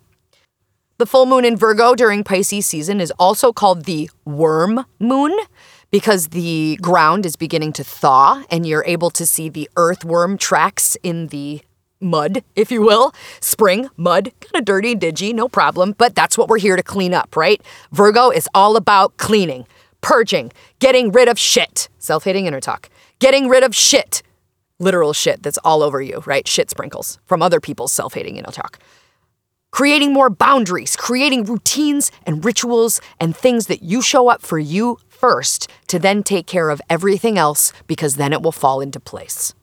The 0.99 1.07
full 1.07 1.27
moon 1.27 1.45
in 1.45 1.57
Virgo 1.57 1.97
during 1.97 2.23
Pisces 2.23 2.67
season 2.67 3.01
is 3.01 3.13
also 3.19 3.53
called 3.53 3.85
the 3.85 4.09
worm 4.25 4.87
moon 5.01 5.37
because 5.91 6.29
the 6.29 6.79
ground 6.81 7.27
is 7.27 7.35
beginning 7.35 7.73
to 7.73 7.83
thaw 7.83 8.45
and 8.49 8.65
you're 8.65 8.85
able 8.87 9.11
to 9.11 9.27
see 9.27 9.49
the 9.49 9.69
earthworm 9.75 10.39
tracks 10.39 10.97
in 11.03 11.27
the 11.27 11.63
mud, 12.01 12.45
if 12.55 12.71
you 12.71 12.83
will. 12.83 13.13
Spring, 13.41 13.89
mud, 13.97 14.33
kind 14.41 14.57
of 14.57 14.65
dirty, 14.65 14.95
dingy, 14.95 15.33
no 15.33 15.49
problem, 15.49 15.95
but 15.97 16.15
that's 16.15 16.37
what 16.37 16.49
we're 16.49 16.59
here 16.59 16.77
to 16.77 16.83
clean 16.83 17.15
up, 17.15 17.37
right? 17.37 17.63
Virgo 17.93 18.31
is 18.31 18.49
all 18.55 18.77
about 18.77 19.17
cleaning, 19.17 19.67
purging, 20.01 20.53
getting 20.79 21.13
rid 21.13 21.29
of 21.29 21.39
shit. 21.39 21.89
Self 21.99 22.25
hating 22.25 22.47
inner 22.47 22.61
talk. 22.61 22.89
Getting 23.19 23.49
rid 23.49 23.65
of 23.65 23.75
shit 23.75 24.23
literal 24.79 25.13
shit 25.13 25.43
that's 25.43 25.59
all 25.59 25.83
over 25.83 26.01
you, 26.01 26.23
right? 26.27 26.47
Shit 26.47 26.71
sprinkles 26.71 27.19
from 27.25 27.43
other 27.43 27.61
people's 27.61 27.93
self 27.93 28.15
hating 28.15 28.37
inner 28.37 28.51
talk. 28.51 28.79
Creating 29.71 30.13
more 30.13 30.31
boundaries, 30.31 30.97
creating 30.97 31.45
routines 31.45 32.11
and 32.25 32.45
rituals 32.45 33.01
and 33.21 33.37
things 33.37 33.67
that 33.67 33.83
you 33.83 34.01
show 34.01 34.29
up 34.29 34.43
for 34.43 34.59
you 34.59 34.99
first 35.09 35.71
to 35.89 35.99
then 35.99 36.23
take 36.23 36.47
care 36.47 36.71
of 36.71 36.81
everything 36.89 37.37
else 37.37 37.73
because 37.87 38.17
then 38.17 38.33
it 38.33 38.43
will 38.43 38.53
fall 38.53 38.81
into 38.81 39.01
place. 39.01 39.55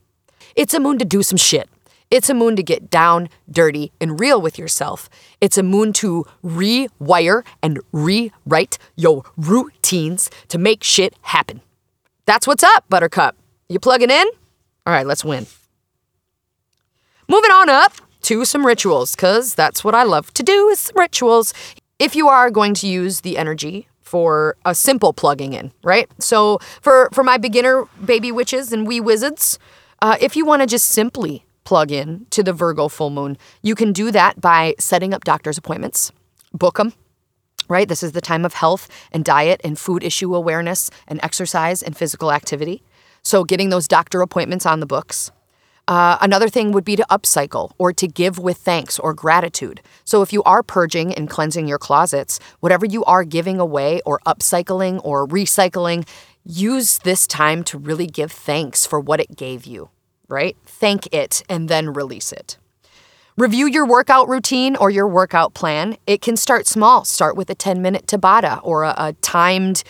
It's 0.56 0.74
a 0.74 0.80
moon 0.80 1.00
to 1.00 1.06
do 1.06 1.24
some 1.24 1.38
shit. 1.38 1.68
It's 2.14 2.30
a 2.30 2.36
moon 2.36 2.56
to 2.58 2.62
get 2.62 2.92
down, 2.92 3.28
dirty, 3.50 3.92
and 4.00 4.20
real 4.20 4.40
with 4.40 4.60
yourself. 4.60 5.10
It's 5.42 5.58
a 5.58 5.64
moon 5.64 5.94
to 5.94 6.28
rewire 6.46 7.44
and 7.64 7.80
rewrite 7.92 8.78
your 8.96 9.24
routines 9.36 10.30
to 10.50 10.60
make 10.60 10.84
shit 10.84 11.16
happen. 11.24 11.62
That's 12.28 12.46
what's 12.46 12.62
up, 12.62 12.86
Buttercup. 12.88 13.36
You 13.68 13.80
plugging 13.80 14.12
in? 14.12 14.28
All 14.86 14.94
right, 14.94 15.08
let's 15.08 15.26
win. 15.26 15.48
Moving 17.28 17.50
on 17.50 17.68
up 17.68 17.94
to 18.22 18.46
some 18.46 18.64
rituals, 18.64 19.16
because 19.16 19.56
that's 19.56 19.84
what 19.84 19.96
I 19.96 20.04
love 20.04 20.32
to 20.36 20.44
do 20.44 20.70
is 20.70 20.92
rituals. 20.94 21.52
If 21.98 22.16
you 22.16 22.28
are 22.28 22.52
going 22.52 22.76
to 22.76 22.88
use 22.88 23.22
the 23.22 23.40
energy 23.40 23.88
for 24.02 24.56
a 24.66 24.76
simple 24.76 25.14
plugging 25.14 25.54
in, 25.54 25.72
right? 25.84 26.08
So 26.20 26.60
for, 26.80 27.10
for 27.12 27.24
my 27.24 27.40
beginner 27.40 27.86
baby 28.06 28.32
witches 28.32 28.72
and 28.72 28.86
wee 28.86 29.02
wizards, 29.02 29.58
uh, 30.04 30.16
if 30.22 30.36
you 30.36 30.46
want 30.46 30.62
to 30.62 30.68
just 30.68 30.90
simply 30.90 31.44
plug 31.64 31.92
in 31.92 32.26
to 32.32 32.44
the 32.44 32.54
Virgo 32.54 32.88
full 32.88 33.10
moon, 33.10 33.38
you 33.62 33.76
can 33.76 33.94
do 33.94 34.12
that 34.12 34.40
by 34.42 34.76
setting 34.80 35.14
up 35.14 35.24
doctor's 35.24 35.58
appointments, 35.58 36.12
book 36.54 36.78
them, 36.78 36.94
right? 37.68 37.88
This 37.88 38.04
is 38.04 38.12
the 38.12 38.22
time 38.22 38.46
of 38.46 38.54
health 38.54 38.88
and 39.12 39.24
diet 39.24 39.62
and 39.64 39.78
food 39.78 40.04
issue 40.04 40.36
awareness 40.36 40.90
and 41.08 41.20
exercise 41.24 41.82
and 41.82 41.96
physical 41.96 42.32
activity. 42.32 42.84
So, 43.24 43.44
getting 43.44 43.70
those 43.70 43.88
doctor 43.88 44.22
appointments 44.22 44.66
on 44.66 44.80
the 44.80 44.86
books. 44.86 45.32
Uh, 45.86 46.18
another 46.22 46.48
thing 46.48 46.72
would 46.72 46.86
be 46.86 46.96
to 46.96 47.06
upcycle 47.10 47.72
or 47.78 47.92
to 47.92 48.08
give 48.08 48.40
with 48.40 48.58
thanks 48.58 48.98
or 49.00 49.14
gratitude. 49.14 49.82
So, 50.06 50.22
if 50.22 50.32
you 50.34 50.44
are 50.44 50.64
purging 50.64 51.14
and 51.14 51.30
cleansing 51.30 51.68
your 51.68 51.78
closets, 51.78 52.40
whatever 52.60 52.86
you 52.86 53.04
are 53.06 53.24
giving 53.24 53.60
away 53.60 54.02
or 54.06 54.20
upcycling 54.26 55.02
or 55.04 55.28
recycling, 55.28 56.08
use 56.46 57.00
this 57.00 57.28
time 57.28 57.64
to 57.64 57.78
really 57.78 58.08
give 58.08 58.32
thanks 58.32 58.86
for 58.86 59.00
what 59.00 59.20
it 59.20 59.36
gave 59.36 59.66
you, 59.66 59.90
right? 60.34 60.58
Thank 60.66 61.08
it 61.14 61.44
and 61.48 61.70
then 61.70 61.94
release 61.94 62.34
it. 62.34 62.58
Review 63.38 63.68
your 63.68 63.86
workout 63.86 64.28
routine 64.28 64.76
or 64.76 64.90
your 64.90 65.08
workout 65.08 65.54
plan. 65.54 65.98
It 66.06 66.22
can 66.22 66.36
start 66.36 66.68
small. 66.68 67.06
Start 67.06 67.36
with 67.36 67.50
a 67.50 67.56
10 67.56 67.82
minute 67.82 68.06
Tabata 68.06 68.60
or 68.64 68.84
a, 68.84 68.94
a 68.98 69.14
timed, 69.22 69.84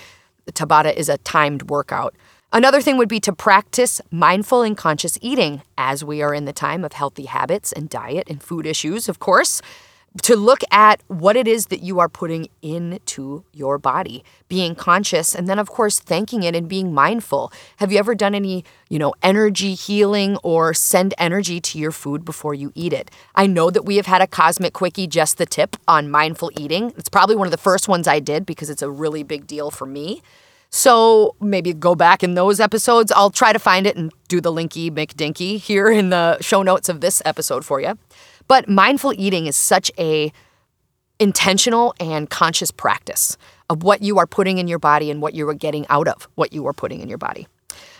Tabata 0.51 0.93
is 0.93 1.09
a 1.09 1.17
timed 1.19 1.69
workout. 1.69 2.15
Another 2.53 2.81
thing 2.81 2.97
would 2.97 3.09
be 3.09 3.19
to 3.21 3.33
practice 3.33 3.99
mindful 4.11 4.61
and 4.61 4.77
conscious 4.77 5.17
eating 5.21 5.63
as 5.77 6.05
we 6.05 6.21
are 6.21 6.33
in 6.35 6.45
the 6.45 6.53
time 6.53 6.85
of 6.85 6.93
healthy 6.93 7.25
habits 7.25 7.71
and 7.71 7.89
diet 7.89 8.27
and 8.29 8.43
food 8.43 8.67
issues, 8.67 9.09
of 9.09 9.19
course. 9.19 9.61
To 10.21 10.35
look 10.35 10.61
at 10.69 11.01
what 11.07 11.35
it 11.35 11.47
is 11.47 11.65
that 11.67 11.81
you 11.81 11.99
are 11.99 12.07
putting 12.07 12.47
into 12.61 13.43
your 13.51 13.79
body, 13.79 14.23
being 14.47 14.75
conscious, 14.75 15.33
and 15.33 15.47
then, 15.47 15.57
of 15.57 15.69
course, 15.69 15.99
thanking 15.99 16.43
it 16.43 16.55
and 16.55 16.69
being 16.69 16.93
mindful. 16.93 17.51
Have 17.77 17.91
you 17.91 17.97
ever 17.97 18.13
done 18.13 18.35
any, 18.35 18.63
you 18.89 18.99
know, 18.99 19.15
energy 19.23 19.73
healing 19.73 20.37
or 20.43 20.71
send 20.75 21.15
energy 21.17 21.59
to 21.61 21.79
your 21.79 21.91
food 21.91 22.23
before 22.23 22.53
you 22.53 22.71
eat 22.75 22.93
it? 22.93 23.09
I 23.33 23.47
know 23.47 23.71
that 23.71 23.85
we 23.85 23.95
have 23.95 24.05
had 24.05 24.21
a 24.21 24.27
Cosmic 24.27 24.73
Quickie, 24.73 25.07
just 25.07 25.39
the 25.39 25.47
tip 25.47 25.77
on 25.87 26.11
mindful 26.11 26.51
eating. 26.55 26.93
It's 26.95 27.09
probably 27.09 27.35
one 27.35 27.47
of 27.47 27.51
the 27.51 27.57
first 27.57 27.87
ones 27.87 28.07
I 28.07 28.19
did 28.19 28.45
because 28.45 28.69
it's 28.69 28.83
a 28.83 28.91
really 28.91 29.23
big 29.23 29.47
deal 29.47 29.71
for 29.71 29.87
me. 29.87 30.21
So 30.69 31.35
maybe 31.39 31.71
go 31.71 31.93
back 31.93 32.23
in 32.23 32.33
those 32.33 32.59
episodes. 32.59 33.11
I'll 33.11 33.29
try 33.29 33.53
to 33.53 33.59
find 33.59 33.85
it 33.85 33.95
and 33.95 34.11
do 34.27 34.41
the 34.41 34.51
linky 34.51 34.89
McDinky 34.89 35.59
here 35.59 35.91
in 35.91 36.09
the 36.09 36.39
show 36.41 36.63
notes 36.63 36.89
of 36.89 36.99
this 36.99 37.21
episode 37.25 37.63
for 37.63 37.79
you. 37.79 37.97
But 38.47 38.67
mindful 38.67 39.13
eating 39.15 39.47
is 39.47 39.55
such 39.55 39.91
a 39.97 40.31
intentional 41.19 41.93
and 41.99 42.29
conscious 42.29 42.71
practice 42.71 43.37
of 43.69 43.83
what 43.83 44.01
you 44.01 44.17
are 44.17 44.27
putting 44.27 44.57
in 44.57 44.67
your 44.67 44.79
body 44.79 45.09
and 45.09 45.21
what 45.21 45.33
you 45.33 45.47
are 45.47 45.53
getting 45.53 45.87
out 45.87 46.07
of 46.07 46.27
what 46.35 46.53
you 46.53 46.67
are 46.67 46.73
putting 46.73 46.99
in 47.01 47.09
your 47.09 47.17
body. 47.17 47.47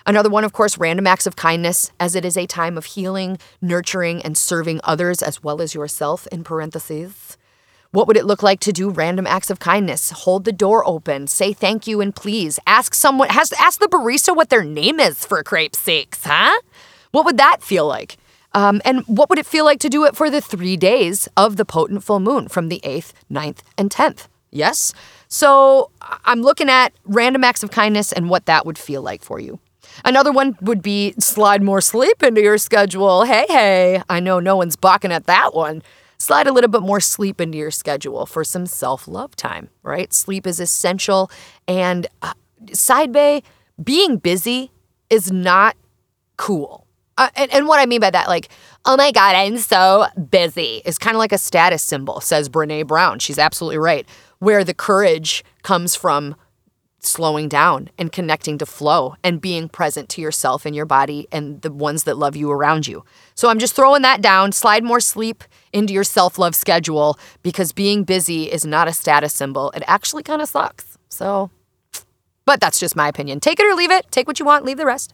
Another 0.06 0.30
one, 0.30 0.44
of 0.44 0.52
course, 0.52 0.78
random 0.78 1.08
acts 1.08 1.26
of 1.26 1.38
kindness, 1.38 1.92
as 2.00 2.16
it 2.16 2.26
is 2.26 2.36
a 2.36 2.46
time 2.46 2.78
of 2.78 2.86
healing, 2.86 3.38
nurturing, 3.62 4.22
and 4.22 4.38
serving 4.38 4.82
others 4.84 5.22
as 5.22 5.42
well 5.42 5.62
as 5.62 5.74
yourself, 5.74 6.28
in 6.28 6.44
parentheses. 6.44 7.38
What 7.92 8.08
would 8.08 8.18
it 8.18 8.26
look 8.26 8.44
like 8.44 8.60
to 8.62 8.74
do 8.74 8.90
random 8.90 9.26
acts 9.28 9.50
of 9.50 9.60
kindness? 9.60 10.10
Hold 10.12 10.44
the 10.44 10.52
door 10.52 10.86
open, 10.86 11.28
say 11.28 11.54
thank 11.54 11.88
you 11.88 12.02
and 12.02 12.14
please. 12.14 12.60
Ask 12.68 12.94
someone, 12.94 13.30
has, 13.30 13.54
ask 13.54 13.80
the 13.80 13.88
barista 13.88 14.36
what 14.36 14.50
their 14.50 14.64
name 14.64 15.00
is 15.00 15.24
for 15.24 15.42
crepe's 15.44 15.80
sakes, 15.80 16.24
huh? 16.24 16.60
What 17.12 17.24
would 17.26 17.38
that 17.38 17.62
feel 17.62 17.88
like? 17.88 18.18
Um, 18.54 18.82
and 18.86 19.02
what 19.08 19.30
would 19.30 19.40
it 19.40 19.46
feel 19.46 19.66
like 19.66 19.80
to 19.80 19.90
do 19.90 20.06
it 20.06 20.16
for 20.16 20.30
the 20.30 20.42
three 20.42 20.78
days 20.78 21.28
of 21.36 21.58
the 21.58 21.66
potent 21.66 22.04
full 22.04 22.20
moon 22.20 22.48
from 22.48 22.70
the 22.70 22.80
8th, 22.84 23.14
9th, 23.32 23.60
and 23.78 23.90
10th? 23.90 24.28
Yes? 24.52 24.94
So 25.28 25.90
I'm 26.26 26.42
looking 26.42 26.70
at 26.70 26.94
random 27.06 27.44
acts 27.44 27.64
of 27.64 27.72
kindness 27.72 28.12
and 28.12 28.30
what 28.30 28.46
that 28.46 28.66
would 28.66 28.78
feel 28.78 29.02
like 29.02 29.24
for 29.24 29.40
you. 29.40 29.60
Another 30.06 30.32
one 30.32 30.56
would 30.62 30.82
be 30.82 31.14
slide 31.20 31.62
more 31.62 31.82
sleep 31.82 32.24
into 32.24 32.42
your 32.42 32.58
schedule. 32.58 33.24
Hey, 33.24 33.46
hey, 33.48 34.02
I 34.10 34.20
know 34.20 34.40
no 34.40 34.56
one's 34.56 34.76
balking 34.76 35.12
at 35.12 35.26
that 35.26 35.54
one. 35.54 35.82
Slide 36.18 36.48
a 36.48 36.54
little 36.54 36.70
bit 36.70 36.82
more 36.82 37.00
sleep 37.00 37.42
into 37.42 37.58
your 37.58 37.72
schedule 37.72 38.26
for 38.26 38.44
some 38.44 38.66
self 38.66 39.08
love 39.08 39.36
time, 39.36 39.70
right? 39.82 40.14
Sleep 40.14 40.48
is 40.48 40.60
essential. 40.60 41.30
And 41.68 42.08
uh, 42.22 42.34
side 42.72 43.12
bay, 43.12 43.44
being 43.84 44.18
busy 44.18 44.72
is 45.10 45.32
not 45.32 45.76
cool. 46.38 46.83
Uh, 47.18 47.30
and, 47.36 47.52
and 47.54 47.68
what 47.68 47.80
I 47.80 47.86
mean 47.86 48.02
by 48.02 48.10
that, 48.10 48.28
like, 48.28 48.50
oh 48.86 48.98
my 48.98 49.12
God, 49.12 49.36
I'm 49.36 49.58
so 49.58 50.08
busy, 50.32 50.82
is 50.86 50.98
kind 50.98 51.16
of 51.16 51.20
like 51.20 51.32
a 51.32 51.38
status 51.38 51.84
symbol, 51.84 52.22
says 52.22 52.50
Brene 52.50 52.88
Brown. 52.88 53.20
She's 53.20 53.40
absolutely 53.40 53.78
right. 53.78 54.08
Where 54.40 54.64
the 54.64 54.74
courage 54.74 55.44
comes 55.62 55.96
from 55.96 56.36
slowing 57.06 57.50
down 57.50 57.90
and 57.98 58.12
connecting 58.12 58.58
to 58.58 58.66
flow 58.66 59.16
and 59.24 59.42
being 59.42 59.68
present 59.70 60.10
to 60.10 60.22
yourself 60.22 60.66
and 60.66 60.76
your 60.76 60.86
body 60.86 61.28
and 61.32 61.62
the 61.62 61.72
ones 61.72 62.06
that 62.06 62.18
love 62.18 62.36
you 62.36 62.50
around 62.50 62.88
you. 62.88 63.04
So 63.36 63.50
I'm 63.50 63.60
just 63.60 63.76
throwing 63.76 64.02
that 64.04 64.22
down. 64.22 64.52
Slide 64.52 64.84
more 64.84 65.00
sleep 65.00 65.44
into 65.72 65.94
your 65.94 66.04
self 66.04 66.38
love 66.38 66.56
schedule 66.56 67.20
because 67.42 67.74
being 67.74 68.04
busy 68.04 68.52
is 68.52 68.66
not 68.66 68.88
a 68.88 68.94
status 68.94 69.34
symbol. 69.34 69.72
It 69.72 69.84
actually 69.86 70.24
kind 70.24 70.42
of 70.42 70.50
sucks. 70.50 70.98
So, 71.10 71.52
but 72.46 72.60
that's 72.60 72.80
just 72.80 72.96
my 72.96 73.08
opinion. 73.08 73.40
Take 73.40 73.60
it 73.60 73.66
or 73.66 73.76
leave 73.76 73.92
it. 73.92 74.08
Take 74.12 74.28
what 74.28 74.40
you 74.40 74.46
want, 74.46 74.66
leave 74.66 74.78
the 74.78 74.86
rest. 74.86 75.14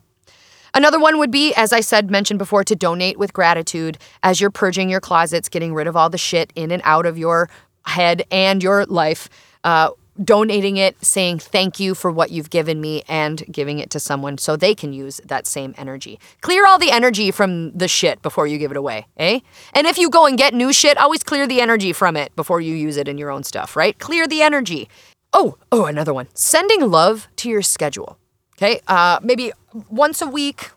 Another 0.73 0.99
one 0.99 1.17
would 1.17 1.31
be, 1.31 1.53
as 1.55 1.73
I 1.73 1.79
said, 1.79 2.09
mentioned 2.09 2.39
before, 2.39 2.63
to 2.63 2.75
donate 2.75 3.17
with 3.17 3.33
gratitude 3.33 3.97
as 4.23 4.39
you're 4.39 4.51
purging 4.51 4.89
your 4.89 5.01
closets, 5.01 5.49
getting 5.49 5.73
rid 5.73 5.87
of 5.87 5.95
all 5.95 6.09
the 6.09 6.17
shit 6.17 6.51
in 6.55 6.71
and 6.71 6.81
out 6.85 7.05
of 7.05 7.17
your 7.17 7.49
head 7.85 8.23
and 8.31 8.61
your 8.61 8.85
life. 8.85 9.29
Uh, 9.63 9.89
donating 10.23 10.77
it, 10.77 11.03
saying 11.03 11.39
thank 11.39 11.79
you 11.79 11.95
for 11.95 12.11
what 12.11 12.31
you've 12.31 12.49
given 12.49 12.81
me, 12.81 13.03
and 13.07 13.43
giving 13.51 13.79
it 13.79 13.89
to 13.89 13.99
someone 13.99 14.37
so 14.37 14.55
they 14.55 14.75
can 14.75 14.91
use 14.91 15.21
that 15.25 15.47
same 15.47 15.73
energy. 15.77 16.19
Clear 16.41 16.67
all 16.67 16.77
the 16.77 16.91
energy 16.91 17.31
from 17.31 17.71
the 17.71 17.87
shit 17.87 18.21
before 18.21 18.45
you 18.47 18.57
give 18.57 18.71
it 18.71 18.77
away, 18.77 19.07
eh? 19.17 19.39
And 19.73 19.87
if 19.87 19.97
you 19.97 20.09
go 20.09 20.25
and 20.25 20.37
get 20.37 20.53
new 20.53 20.73
shit, 20.73 20.97
always 20.97 21.23
clear 21.23 21.47
the 21.47 21.61
energy 21.61 21.93
from 21.93 22.17
it 22.17 22.35
before 22.35 22.59
you 22.59 22.75
use 22.75 22.97
it 22.97 23.07
in 23.07 23.17
your 23.17 23.31
own 23.31 23.43
stuff, 23.43 23.75
right? 23.75 23.97
Clear 23.97 24.27
the 24.27 24.41
energy. 24.41 24.89
Oh, 25.31 25.57
oh, 25.71 25.85
another 25.85 26.13
one. 26.13 26.27
Sending 26.33 26.89
love 26.89 27.27
to 27.37 27.49
your 27.49 27.61
schedule. 27.61 28.17
Okay, 28.57 28.81
uh, 28.87 29.19
maybe 29.23 29.53
once 29.89 30.21
a 30.21 30.27
week 30.27 30.71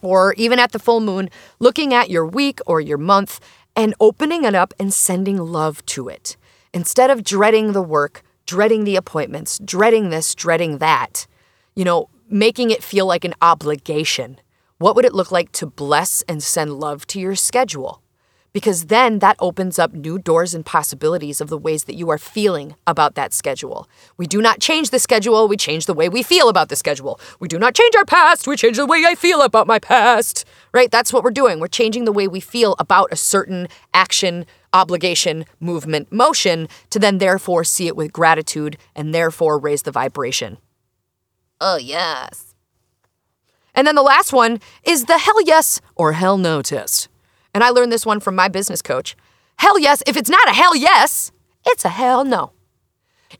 or 0.00 0.34
even 0.34 0.58
at 0.58 0.72
the 0.72 0.78
full 0.78 1.00
moon, 1.00 1.30
looking 1.58 1.94
at 1.94 2.10
your 2.10 2.26
week 2.26 2.60
or 2.66 2.80
your 2.80 2.98
month 2.98 3.40
and 3.76 3.94
opening 4.00 4.44
it 4.44 4.54
up 4.54 4.74
and 4.78 4.92
sending 4.92 5.38
love 5.38 5.84
to 5.86 6.08
it. 6.08 6.36
Instead 6.74 7.10
of 7.10 7.24
dreading 7.24 7.72
the 7.72 7.82
work, 7.82 8.22
dreading 8.46 8.84
the 8.84 8.96
appointments, 8.96 9.58
dreading 9.64 10.10
this, 10.10 10.34
dreading 10.34 10.78
that, 10.78 11.26
you 11.74 11.84
know, 11.84 12.08
making 12.28 12.70
it 12.70 12.82
feel 12.82 13.06
like 13.06 13.24
an 13.24 13.34
obligation. 13.40 14.38
What 14.78 14.96
would 14.96 15.04
it 15.04 15.14
look 15.14 15.30
like 15.30 15.52
to 15.52 15.66
bless 15.66 16.22
and 16.22 16.42
send 16.42 16.80
love 16.80 17.06
to 17.08 17.20
your 17.20 17.36
schedule? 17.36 18.02
Because 18.52 18.86
then 18.86 19.20
that 19.20 19.36
opens 19.38 19.78
up 19.78 19.94
new 19.94 20.18
doors 20.18 20.54
and 20.54 20.64
possibilities 20.64 21.40
of 21.40 21.48
the 21.48 21.56
ways 21.56 21.84
that 21.84 21.94
you 21.94 22.10
are 22.10 22.18
feeling 22.18 22.74
about 22.86 23.14
that 23.14 23.32
schedule. 23.32 23.88
We 24.16 24.26
do 24.26 24.42
not 24.42 24.60
change 24.60 24.90
the 24.90 24.98
schedule, 24.98 25.48
we 25.48 25.56
change 25.56 25.86
the 25.86 25.94
way 25.94 26.08
we 26.08 26.22
feel 26.22 26.48
about 26.48 26.68
the 26.68 26.76
schedule. 26.76 27.18
We 27.40 27.48
do 27.48 27.58
not 27.58 27.74
change 27.74 27.96
our 27.96 28.04
past, 28.04 28.46
we 28.46 28.56
change 28.56 28.76
the 28.76 28.86
way 28.86 29.04
I 29.06 29.14
feel 29.14 29.40
about 29.40 29.66
my 29.66 29.78
past. 29.78 30.44
Right? 30.72 30.90
That's 30.90 31.12
what 31.12 31.24
we're 31.24 31.30
doing. 31.30 31.60
We're 31.60 31.68
changing 31.68 32.04
the 32.04 32.12
way 32.12 32.28
we 32.28 32.40
feel 32.40 32.76
about 32.78 33.12
a 33.12 33.16
certain 33.16 33.68
action, 33.94 34.44
obligation, 34.72 35.46
movement, 35.58 36.12
motion 36.12 36.68
to 36.90 36.98
then 36.98 37.18
therefore 37.18 37.64
see 37.64 37.86
it 37.86 37.96
with 37.96 38.12
gratitude 38.12 38.76
and 38.94 39.14
therefore 39.14 39.58
raise 39.58 39.82
the 39.82 39.92
vibration. 39.92 40.58
Oh, 41.60 41.76
yes. 41.76 42.54
And 43.74 43.86
then 43.86 43.94
the 43.94 44.02
last 44.02 44.32
one 44.32 44.60
is 44.84 45.06
the 45.06 45.18
hell 45.18 45.40
yes 45.42 45.80
or 45.94 46.12
hell 46.12 46.36
no 46.36 46.60
test. 46.60 47.08
And 47.54 47.62
I 47.62 47.70
learned 47.70 47.92
this 47.92 48.06
one 48.06 48.20
from 48.20 48.34
my 48.34 48.48
business 48.48 48.82
coach. 48.82 49.16
Hell 49.56 49.78
yes, 49.78 50.02
if 50.06 50.16
it's 50.16 50.30
not 50.30 50.48
a 50.48 50.52
hell 50.52 50.74
yes, 50.74 51.32
it's 51.66 51.84
a 51.84 51.90
hell 51.90 52.24
no. 52.24 52.52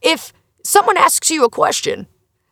If 0.01 0.33
someone 0.63 0.97
asks 0.97 1.29
you 1.29 1.43
a 1.43 1.49
question, 1.49 2.07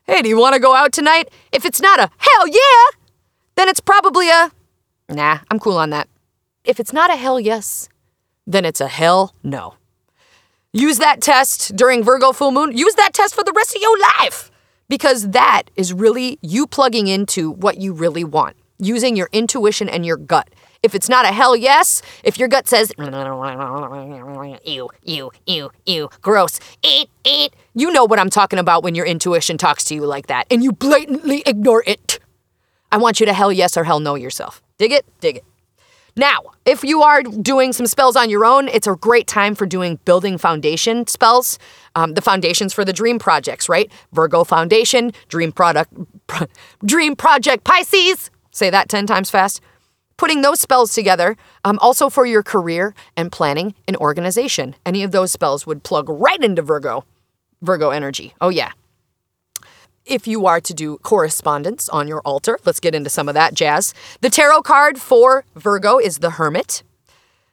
hey, 0.06 0.22
do 0.22 0.30
you 0.30 0.38
want 0.38 0.56
to 0.56 0.60
go 0.60 0.76
out 0.76 0.92
tonight? 0.92 1.30
If 1.52 1.66
it's 1.66 1.82
not 1.82 2.00
a 2.00 2.10
hell 2.18 2.48
yeah, 2.48 2.98
then 3.56 3.70
it's 3.70 3.80
probably 3.80 4.30
a 4.30 4.52
nah, 5.10 5.40
I'm 5.50 5.60
cool 5.60 5.78
on 5.78 5.90
that. 5.92 6.08
If 6.64 6.80
it's 6.80 6.94
not 6.94 7.12
a 7.12 7.16
hell 7.16 7.40
yes, 7.40 7.90
then 8.46 8.66
it's 8.66 8.82
a 8.82 8.88
hell 8.88 9.34
no. 9.44 9.76
Use 10.74 11.00
that 11.00 11.22
test 11.22 11.76
during 11.76 12.04
Virgo 12.04 12.32
full 12.32 12.52
moon. 12.52 12.76
Use 12.76 12.96
that 12.96 13.14
test 13.14 13.36
for 13.36 13.44
the 13.44 13.52
rest 13.54 13.76
of 13.76 13.82
your 13.82 13.98
life 14.00 14.50
because 14.88 15.30
that 15.30 15.64
is 15.76 15.94
really 15.94 16.40
you 16.42 16.66
plugging 16.66 17.08
into 17.08 17.52
what 17.52 17.78
you 17.78 17.94
really 17.94 18.24
want, 18.24 18.56
using 18.78 19.16
your 19.16 19.30
intuition 19.32 19.90
and 19.90 20.06
your 20.06 20.18
gut. 20.18 20.50
If 20.84 20.96
it's 20.96 21.08
not 21.08 21.26
a 21.26 21.32
hell 21.32 21.56
yes, 21.56 22.02
if 22.24 22.40
your 22.40 22.48
gut 22.48 22.68
says, 22.68 22.92
ew, 22.98 24.90
ew, 25.04 25.32
ew, 25.46 25.72
ew, 25.86 26.10
gross, 26.22 26.60
eat, 26.82 27.08
eat, 27.24 27.54
you 27.76 27.92
know 27.92 28.04
what 28.04 28.18
I'm 28.18 28.32
talking 28.32 28.58
about 28.58 28.84
when 28.84 28.96
your 28.96 29.06
intuition 29.06 29.60
talks 29.60 29.84
to 29.86 29.96
you 29.96 30.08
like 30.08 30.26
that 30.28 30.48
and 30.50 30.64
you 30.64 30.72
blatantly 30.72 31.44
ignore 31.46 31.84
it. 31.86 32.18
I 32.92 32.98
want 32.98 33.20
you 33.20 33.28
to 33.28 33.34
hell 33.34 33.54
yes 33.54 33.78
or 33.78 33.84
hell 33.84 34.00
no 34.00 34.16
yourself. 34.16 34.64
Dig 34.80 34.92
it? 34.92 35.06
Dig 35.20 35.38
it. 35.38 35.46
Now, 36.16 36.42
if 36.66 36.84
you 36.84 37.04
are 37.04 37.22
doing 37.22 37.74
some 37.74 37.86
spells 37.86 38.16
on 38.16 38.32
your 38.32 38.44
own, 38.44 38.68
it's 38.68 38.88
a 38.88 38.96
great 38.96 39.28
time 39.28 39.54
for 39.54 39.68
doing 39.68 40.00
building 40.04 40.40
foundation 40.40 41.06
spells. 41.06 41.60
Um, 41.96 42.16
the 42.16 42.22
foundations 42.22 42.74
for 42.74 42.84
the 42.84 42.92
dream 42.92 43.20
projects, 43.20 43.70
right? 43.70 43.90
Virgo 44.14 44.44
Foundation, 44.44 45.14
Dream 45.30 45.52
Product, 45.52 45.94
Pro, 46.26 46.48
Dream 46.86 47.16
Project 47.16 47.64
Pisces. 47.64 48.32
Say 48.50 48.72
that 48.72 48.90
10 48.90 49.06
times 49.06 49.30
fast. 49.30 49.62
Putting 50.22 50.44
those 50.44 50.60
spells 50.60 50.94
together, 50.94 51.36
um, 51.66 51.80
also 51.82 52.08
for 52.08 52.28
your 52.28 52.44
career 52.44 52.94
and 53.18 53.32
planning 53.32 53.74
and 53.88 53.98
organization. 53.98 54.76
Any 54.86 55.02
of 55.02 55.12
those 55.12 55.32
spells 55.32 55.66
would 55.66 55.82
plug 55.82 56.08
right 56.10 56.44
into 56.44 56.62
Virgo, 56.62 57.06
Virgo 57.64 57.90
energy. 57.90 58.36
Oh, 58.40 58.50
yeah 58.50 58.74
if 60.06 60.28
you 60.28 60.46
are 60.46 60.60
to 60.60 60.74
do 60.74 60.98
correspondence 61.00 61.88
on 61.90 62.08
your 62.08 62.22
altar. 62.22 62.60
Let's 62.66 62.80
get 62.80 62.94
into 62.94 63.10
some 63.10 63.30
of 63.30 63.34
that 63.34 63.54
jazz. 63.54 63.94
The 64.22 64.30
tarot 64.30 64.62
card 64.62 65.00
for 65.00 65.44
Virgo 65.56 66.00
is 66.00 66.20
the 66.20 66.32
Hermit. 66.32 66.84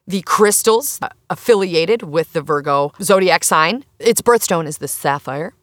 The 0.07 0.23
crystals 0.23 0.99
affiliated 1.31 2.03
with 2.03 2.33
the 2.33 2.43
Virgo 2.43 2.93
zodiac 3.03 3.45
sign, 3.45 3.85
its 3.99 4.21
birthstone 4.21 4.67
is 4.67 4.79
the 4.79 4.89
sapphire. 4.89 5.55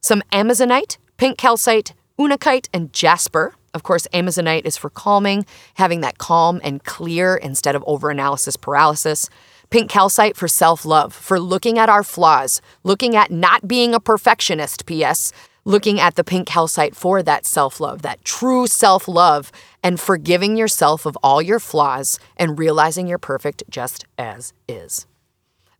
Some 0.00 0.22
amazonite, 0.32 0.96
pink 1.16 1.36
calcite, 1.36 1.94
unakite, 2.18 2.68
and 2.72 2.92
jasper. 2.92 3.54
Of 3.76 3.82
course, 3.82 4.08
amazonite 4.14 4.64
is 4.64 4.78
for 4.78 4.88
calming, 4.88 5.44
having 5.74 6.00
that 6.00 6.16
calm 6.16 6.62
and 6.64 6.82
clear 6.82 7.36
instead 7.36 7.74
of 7.74 7.84
overanalysis 7.84 8.58
paralysis. 8.58 9.28
Pink 9.68 9.90
calcite 9.90 10.34
for 10.34 10.48
self 10.48 10.86
love, 10.86 11.12
for 11.12 11.38
looking 11.38 11.78
at 11.78 11.90
our 11.90 12.02
flaws, 12.02 12.62
looking 12.84 13.14
at 13.14 13.30
not 13.30 13.68
being 13.68 13.92
a 13.92 14.00
perfectionist, 14.00 14.86
P.S., 14.86 15.30
looking 15.66 16.00
at 16.00 16.14
the 16.14 16.24
pink 16.24 16.48
calcite 16.48 16.96
for 16.96 17.22
that 17.22 17.44
self 17.44 17.78
love, 17.78 18.00
that 18.00 18.24
true 18.24 18.66
self 18.66 19.06
love, 19.06 19.52
and 19.82 20.00
forgiving 20.00 20.56
yourself 20.56 21.04
of 21.04 21.18
all 21.22 21.42
your 21.42 21.60
flaws 21.60 22.18
and 22.38 22.58
realizing 22.58 23.06
you're 23.06 23.18
perfect 23.18 23.62
just 23.68 24.06
as 24.16 24.54
is. 24.66 25.06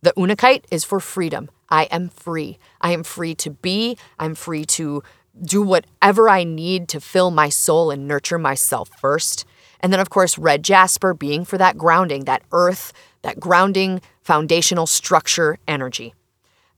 The 0.03 0.13
unakite 0.15 0.67
is 0.69 0.83
for 0.83 0.99
freedom. 0.99 1.49
I 1.69 1.85
am 1.85 2.09
free. 2.09 2.59
I 2.79 2.91
am 2.91 3.03
free 3.03 3.33
to 3.35 3.49
be. 3.49 3.97
I'm 4.19 4.35
free 4.35 4.65
to 4.65 5.01
do 5.43 5.61
whatever 5.61 6.29
I 6.29 6.43
need 6.43 6.87
to 6.89 6.99
fill 6.99 7.31
my 7.31 7.49
soul 7.49 7.91
and 7.91 8.07
nurture 8.07 8.37
myself 8.37 8.89
first. 8.99 9.45
And 9.79 9.93
then, 9.93 9.99
of 9.99 10.09
course, 10.09 10.37
red 10.37 10.63
jasper 10.63 11.13
being 11.13 11.45
for 11.45 11.57
that 11.57 11.77
grounding, 11.77 12.25
that 12.25 12.43
earth, 12.51 12.93
that 13.21 13.39
grounding 13.39 14.01
foundational 14.21 14.87
structure 14.87 15.57
energy. 15.67 16.13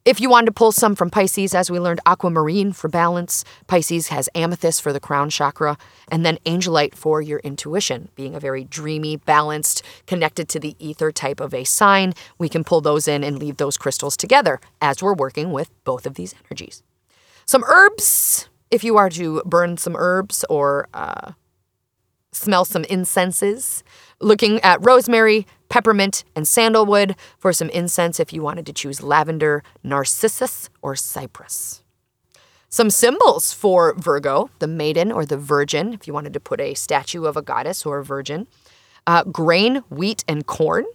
If 0.05 0.21
you 0.21 0.29
wanted 0.29 0.47
to 0.47 0.51
pull 0.53 0.71
some 0.71 0.95
from 0.95 1.09
Pisces, 1.09 1.53
as 1.53 1.69
we 1.69 1.79
learned, 1.79 1.99
aquamarine 2.05 2.71
for 2.71 2.87
balance. 2.87 3.43
Pisces 3.67 4.07
has 4.07 4.29
amethyst 4.33 4.81
for 4.81 4.93
the 4.93 4.99
crown 4.99 5.29
chakra, 5.29 5.77
and 6.09 6.25
then 6.25 6.39
angelite 6.45 6.95
for 6.95 7.21
your 7.21 7.39
intuition, 7.39 8.09
being 8.15 8.33
a 8.33 8.39
very 8.39 8.63
dreamy, 8.63 9.17
balanced, 9.17 9.83
connected 10.07 10.47
to 10.49 10.59
the 10.59 10.75
ether 10.79 11.11
type 11.11 11.41
of 11.41 11.53
a 11.53 11.65
sign. 11.65 12.13
We 12.37 12.49
can 12.49 12.63
pull 12.63 12.79
those 12.81 13.07
in 13.07 13.23
and 13.23 13.37
leave 13.37 13.57
those 13.57 13.77
crystals 13.77 14.15
together 14.15 14.61
as 14.81 15.03
we're 15.03 15.13
working 15.13 15.51
with 15.51 15.69
both 15.83 16.05
of 16.05 16.15
these 16.15 16.33
energies. 16.45 16.81
Some 17.49 17.63
herbs, 17.63 18.47
if 18.69 18.83
you 18.83 18.97
are 18.97 19.09
to 19.09 19.41
burn 19.43 19.77
some 19.77 19.95
herbs 19.95 20.45
or 20.51 20.87
uh, 20.93 21.31
smell 22.31 22.63
some 22.63 22.83
incenses, 22.83 23.83
looking 24.21 24.59
at 24.59 24.85
rosemary, 24.85 25.47
peppermint, 25.67 26.23
and 26.35 26.47
sandalwood 26.47 27.15
for 27.39 27.51
some 27.51 27.71
incense 27.71 28.19
if 28.19 28.31
you 28.31 28.43
wanted 28.43 28.67
to 28.67 28.73
choose 28.73 29.01
lavender, 29.01 29.63
narcissus, 29.81 30.69
or 30.83 30.95
cypress. 30.95 31.81
Some 32.69 32.91
symbols 32.91 33.51
for 33.51 33.95
Virgo 33.95 34.51
the 34.59 34.67
maiden 34.67 35.11
or 35.11 35.25
the 35.25 35.35
virgin, 35.35 35.93
if 35.93 36.05
you 36.05 36.13
wanted 36.13 36.33
to 36.33 36.39
put 36.39 36.61
a 36.61 36.75
statue 36.75 37.25
of 37.25 37.35
a 37.35 37.41
goddess 37.41 37.83
or 37.83 37.97
a 37.97 38.05
virgin, 38.05 38.45
uh, 39.07 39.23
grain, 39.23 39.77
wheat, 39.89 40.23
and 40.27 40.45
corn, 40.45 40.85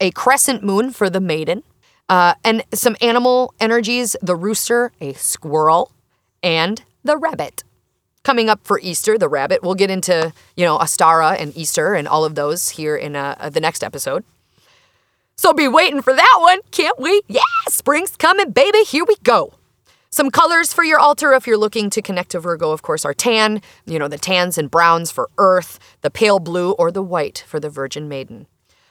a 0.00 0.12
crescent 0.12 0.62
moon 0.62 0.92
for 0.92 1.10
the 1.10 1.20
maiden, 1.20 1.64
uh, 2.08 2.34
and 2.44 2.62
some 2.72 2.96
animal 3.00 3.54
energies 3.60 4.16
the 4.22 4.36
rooster, 4.36 4.92
a 5.00 5.12
squirrel, 5.14 5.92
and 6.42 6.82
the 7.04 7.16
rabbit. 7.16 7.64
coming 8.28 8.50
up 8.50 8.60
for 8.62 8.78
Easter, 8.80 9.16
the 9.16 9.28
rabbit. 9.28 9.62
We'll 9.62 9.74
get 9.74 9.90
into, 9.90 10.34
you 10.54 10.64
know, 10.64 10.76
Ostara 10.76 11.40
and 11.40 11.56
Easter 11.56 11.94
and 11.94 12.06
all 12.06 12.26
of 12.26 12.34
those 12.34 12.68
here 12.70 12.94
in 12.94 13.16
uh, 13.16 13.48
the 13.50 13.60
next 13.60 13.82
episode. 13.82 14.22
So 15.36 15.54
be 15.54 15.66
waiting 15.66 16.02
for 16.02 16.12
that 16.12 16.38
one. 16.40 16.58
Can't 16.70 17.00
we? 17.00 17.22
Yeah, 17.26 17.40
spring's 17.68 18.16
coming, 18.16 18.50
baby. 18.50 18.82
Here 18.84 19.04
we 19.06 19.16
go. 19.22 19.54
Some 20.10 20.30
colors 20.30 20.74
for 20.74 20.84
your 20.84 20.98
altar 20.98 21.32
if 21.32 21.46
you're 21.46 21.56
looking 21.56 21.88
to 21.90 22.02
connect 22.02 22.30
to 22.32 22.40
Virgo, 22.40 22.70
of 22.70 22.82
course, 22.82 23.04
are 23.06 23.14
tan, 23.14 23.62
you 23.86 23.98
know, 23.98 24.08
the 24.08 24.18
tans 24.18 24.58
and 24.58 24.70
browns 24.70 25.10
for 25.10 25.30
earth, 25.38 25.78
the 26.02 26.10
pale 26.10 26.38
blue 26.38 26.72
or 26.72 26.90
the 26.90 27.02
white 27.02 27.44
for 27.46 27.58
the 27.60 27.70
Virgin 27.70 28.08
Maiden. 28.08 28.46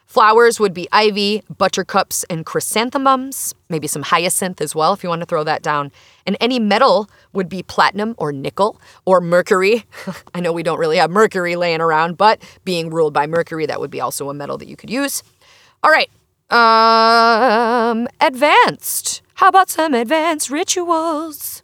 Flowers 0.08 0.58
would 0.58 0.74
be 0.74 0.88
ivy, 0.94 1.44
buttercups, 1.58 2.24
and 2.30 2.46
chrysanthemums, 2.46 3.54
maybe 3.68 3.88
some 3.88 4.04
hyacinth 4.04 4.62
as 4.62 4.74
well 4.74 4.94
if 4.94 5.04
you 5.04 5.10
want 5.10 5.20
to 5.20 5.26
throw 5.26 5.44
that 5.44 5.62
down. 5.62 5.92
And 6.26 6.38
any 6.40 6.60
metal 6.60 7.10
would 7.34 7.50
be 7.50 7.62
platinum 7.62 8.16
or 8.18 8.32
nickel 8.32 8.80
or 9.06 9.20
mercury. 9.20 9.84
I 10.34 10.40
know 10.40 10.54
we 10.54 10.64
don't 10.64 10.80
really 10.80 10.96
have 10.96 11.12
mercury 11.12 11.58
laying 11.58 11.82
around, 11.82 12.18
but 12.18 12.42
being 12.64 12.90
ruled 12.90 13.14
by 13.14 13.28
Mercury, 13.28 13.66
that 13.66 13.82
would 13.82 13.92
be 13.92 14.00
also 14.00 14.30
a 14.30 14.34
metal 14.34 14.58
that 14.58 14.70
you 14.70 14.78
could 14.78 14.90
use. 14.90 15.24
All 15.84 15.92
right, 15.92 16.10
um, 16.50 18.08
advanced. 18.22 19.22
How 19.36 19.50
about 19.50 19.70
some 19.70 19.94
advanced 19.94 20.50
rituals? 20.50 21.64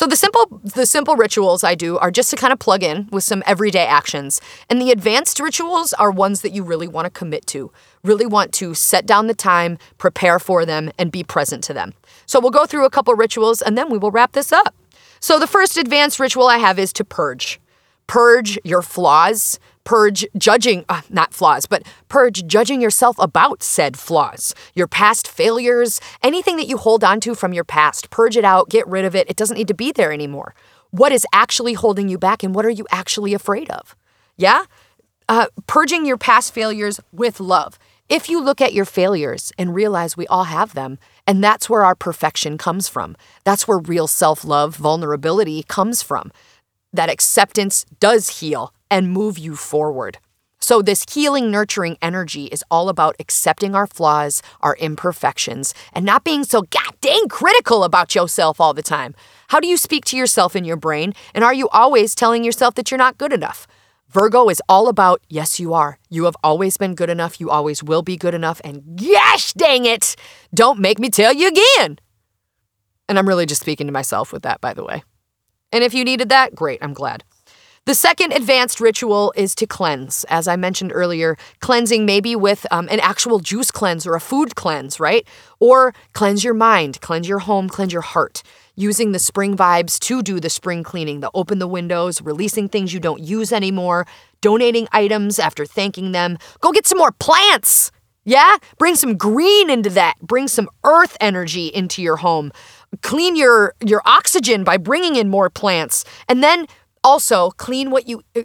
So 0.00 0.06
the 0.06 0.16
simple 0.16 0.62
the 0.64 0.86
simple 0.86 1.14
rituals 1.14 1.62
I 1.62 1.74
do 1.74 1.98
are 1.98 2.10
just 2.10 2.30
to 2.30 2.36
kind 2.36 2.54
of 2.54 2.58
plug 2.58 2.82
in 2.82 3.10
with 3.12 3.22
some 3.22 3.42
everyday 3.44 3.84
actions. 3.84 4.40
And 4.70 4.80
the 4.80 4.92
advanced 4.92 5.38
rituals 5.38 5.92
are 5.92 6.10
ones 6.10 6.40
that 6.40 6.54
you 6.54 6.62
really 6.62 6.88
want 6.88 7.04
to 7.04 7.10
commit 7.10 7.46
to. 7.48 7.70
Really 8.02 8.24
want 8.24 8.54
to 8.54 8.72
set 8.72 9.04
down 9.04 9.26
the 9.26 9.34
time, 9.34 9.76
prepare 9.98 10.38
for 10.38 10.64
them 10.64 10.90
and 10.98 11.12
be 11.12 11.22
present 11.22 11.62
to 11.64 11.74
them. 11.74 11.92
So 12.24 12.40
we'll 12.40 12.50
go 12.50 12.64
through 12.64 12.86
a 12.86 12.90
couple 12.90 13.12
rituals 13.12 13.60
and 13.60 13.76
then 13.76 13.90
we 13.90 13.98
will 13.98 14.10
wrap 14.10 14.32
this 14.32 14.52
up. 14.52 14.74
So 15.20 15.38
the 15.38 15.46
first 15.46 15.76
advanced 15.76 16.18
ritual 16.18 16.46
I 16.46 16.56
have 16.56 16.78
is 16.78 16.94
to 16.94 17.04
purge. 17.04 17.60
Purge 18.10 18.58
your 18.64 18.82
flaws, 18.82 19.60
purge 19.84 20.26
judging, 20.36 20.84
uh, 20.88 21.02
not 21.10 21.32
flaws, 21.32 21.66
but 21.66 21.84
purge 22.08 22.44
judging 22.44 22.80
yourself 22.80 23.14
about 23.20 23.62
said 23.62 23.96
flaws, 23.96 24.52
your 24.74 24.88
past 24.88 25.28
failures, 25.28 26.00
anything 26.20 26.56
that 26.56 26.66
you 26.66 26.76
hold 26.76 27.04
on 27.04 27.20
to 27.20 27.36
from 27.36 27.52
your 27.52 27.62
past. 27.62 28.10
Purge 28.10 28.36
it 28.36 28.44
out, 28.44 28.68
get 28.68 28.84
rid 28.88 29.04
of 29.04 29.14
it. 29.14 29.30
It 29.30 29.36
doesn't 29.36 29.56
need 29.56 29.68
to 29.68 29.74
be 29.74 29.92
there 29.92 30.12
anymore. 30.12 30.56
What 30.90 31.12
is 31.12 31.24
actually 31.32 31.74
holding 31.74 32.08
you 32.08 32.18
back 32.18 32.42
and 32.42 32.52
what 32.52 32.66
are 32.66 32.70
you 32.70 32.84
actually 32.90 33.32
afraid 33.32 33.70
of? 33.70 33.94
Yeah? 34.36 34.64
Uh, 35.28 35.46
purging 35.68 36.04
your 36.04 36.18
past 36.18 36.52
failures 36.52 36.98
with 37.12 37.38
love. 37.38 37.78
If 38.08 38.28
you 38.28 38.42
look 38.42 38.60
at 38.60 38.72
your 38.72 38.86
failures 38.86 39.52
and 39.56 39.72
realize 39.72 40.16
we 40.16 40.26
all 40.26 40.42
have 40.42 40.74
them, 40.74 40.98
and 41.28 41.44
that's 41.44 41.70
where 41.70 41.84
our 41.84 41.94
perfection 41.94 42.58
comes 42.58 42.88
from, 42.88 43.16
that's 43.44 43.68
where 43.68 43.78
real 43.78 44.08
self 44.08 44.44
love, 44.44 44.74
vulnerability 44.74 45.62
comes 45.62 46.02
from. 46.02 46.32
That 46.92 47.10
acceptance 47.10 47.84
does 47.98 48.40
heal 48.40 48.74
and 48.90 49.12
move 49.12 49.38
you 49.38 49.56
forward. 49.56 50.18
So, 50.62 50.82
this 50.82 51.06
healing, 51.10 51.50
nurturing 51.50 51.96
energy 52.02 52.44
is 52.46 52.62
all 52.70 52.90
about 52.90 53.16
accepting 53.18 53.74
our 53.74 53.86
flaws, 53.86 54.42
our 54.60 54.76
imperfections, 54.76 55.72
and 55.94 56.04
not 56.04 56.22
being 56.22 56.44
so 56.44 56.62
god 56.62 56.94
dang 57.00 57.28
critical 57.28 57.82
about 57.82 58.14
yourself 58.14 58.60
all 58.60 58.74
the 58.74 58.82
time. 58.82 59.14
How 59.48 59.58
do 59.58 59.66
you 59.66 59.78
speak 59.78 60.04
to 60.06 60.18
yourself 60.18 60.54
in 60.54 60.64
your 60.64 60.76
brain? 60.76 61.14
And 61.34 61.42
are 61.42 61.54
you 61.54 61.68
always 61.70 62.14
telling 62.14 62.44
yourself 62.44 62.74
that 62.74 62.90
you're 62.90 62.98
not 62.98 63.16
good 63.16 63.32
enough? 63.32 63.66
Virgo 64.10 64.48
is 64.50 64.60
all 64.68 64.88
about 64.88 65.22
yes, 65.28 65.58
you 65.58 65.72
are. 65.72 65.98
You 66.10 66.24
have 66.24 66.36
always 66.44 66.76
been 66.76 66.94
good 66.94 67.10
enough. 67.10 67.40
You 67.40 67.48
always 67.48 67.82
will 67.82 68.02
be 68.02 68.16
good 68.16 68.34
enough. 68.34 68.60
And 68.62 68.98
gosh 68.98 69.54
dang 69.54 69.86
it, 69.86 70.14
don't 70.52 70.78
make 70.78 70.98
me 70.98 71.08
tell 71.08 71.32
you 71.32 71.48
again. 71.48 71.98
And 73.08 73.18
I'm 73.18 73.26
really 73.26 73.46
just 73.46 73.62
speaking 73.62 73.86
to 73.86 73.92
myself 73.92 74.32
with 74.32 74.42
that, 74.42 74.60
by 74.60 74.74
the 74.74 74.84
way. 74.84 75.04
And 75.72 75.84
if 75.84 75.94
you 75.94 76.04
needed 76.04 76.28
that, 76.28 76.54
great, 76.54 76.78
I'm 76.82 76.92
glad. 76.92 77.24
The 77.86 77.94
second 77.94 78.32
advanced 78.32 78.78
ritual 78.78 79.32
is 79.36 79.54
to 79.56 79.66
cleanse. 79.66 80.24
As 80.28 80.46
I 80.46 80.54
mentioned 80.54 80.92
earlier, 80.94 81.36
cleansing 81.60 82.04
maybe 82.04 82.36
with 82.36 82.66
um, 82.70 82.88
an 82.90 83.00
actual 83.00 83.40
juice 83.40 83.70
cleanse 83.70 84.06
or 84.06 84.14
a 84.14 84.20
food 84.20 84.54
cleanse, 84.54 85.00
right? 85.00 85.26
Or 85.60 85.94
cleanse 86.12 86.44
your 86.44 86.54
mind, 86.54 87.00
cleanse 87.00 87.26
your 87.26 87.38
home, 87.38 87.68
cleanse 87.68 87.92
your 87.92 88.02
heart. 88.02 88.42
Using 88.76 89.12
the 89.12 89.18
spring 89.18 89.56
vibes 89.56 89.98
to 90.00 90.22
do 90.22 90.40
the 90.40 90.50
spring 90.50 90.82
cleaning, 90.82 91.20
the 91.20 91.30
open 91.32 91.58
the 91.58 91.66
windows, 91.66 92.20
releasing 92.20 92.68
things 92.68 92.92
you 92.92 93.00
don't 93.00 93.22
use 93.22 93.50
anymore, 93.50 94.06
donating 94.40 94.86
items 94.92 95.38
after 95.38 95.64
thanking 95.64 96.12
them. 96.12 96.36
Go 96.60 96.72
get 96.72 96.86
some 96.86 96.98
more 96.98 97.12
plants. 97.12 97.90
Yeah? 98.24 98.58
Bring 98.78 98.94
some 98.96 99.16
green 99.16 99.70
into 99.70 99.90
that. 99.90 100.14
Bring 100.20 100.46
some 100.46 100.68
earth 100.84 101.16
energy 101.20 101.68
into 101.68 102.02
your 102.02 102.16
home. 102.16 102.52
Clean 103.02 103.36
your 103.36 103.74
your 103.84 104.02
oxygen 104.04 104.64
by 104.64 104.76
bringing 104.76 105.16
in 105.16 105.28
more 105.28 105.48
plants. 105.48 106.04
And 106.28 106.42
then 106.42 106.66
also, 107.02 107.50
clean 107.52 107.90
what 107.90 108.08
you 108.08 108.22
uh, 108.36 108.42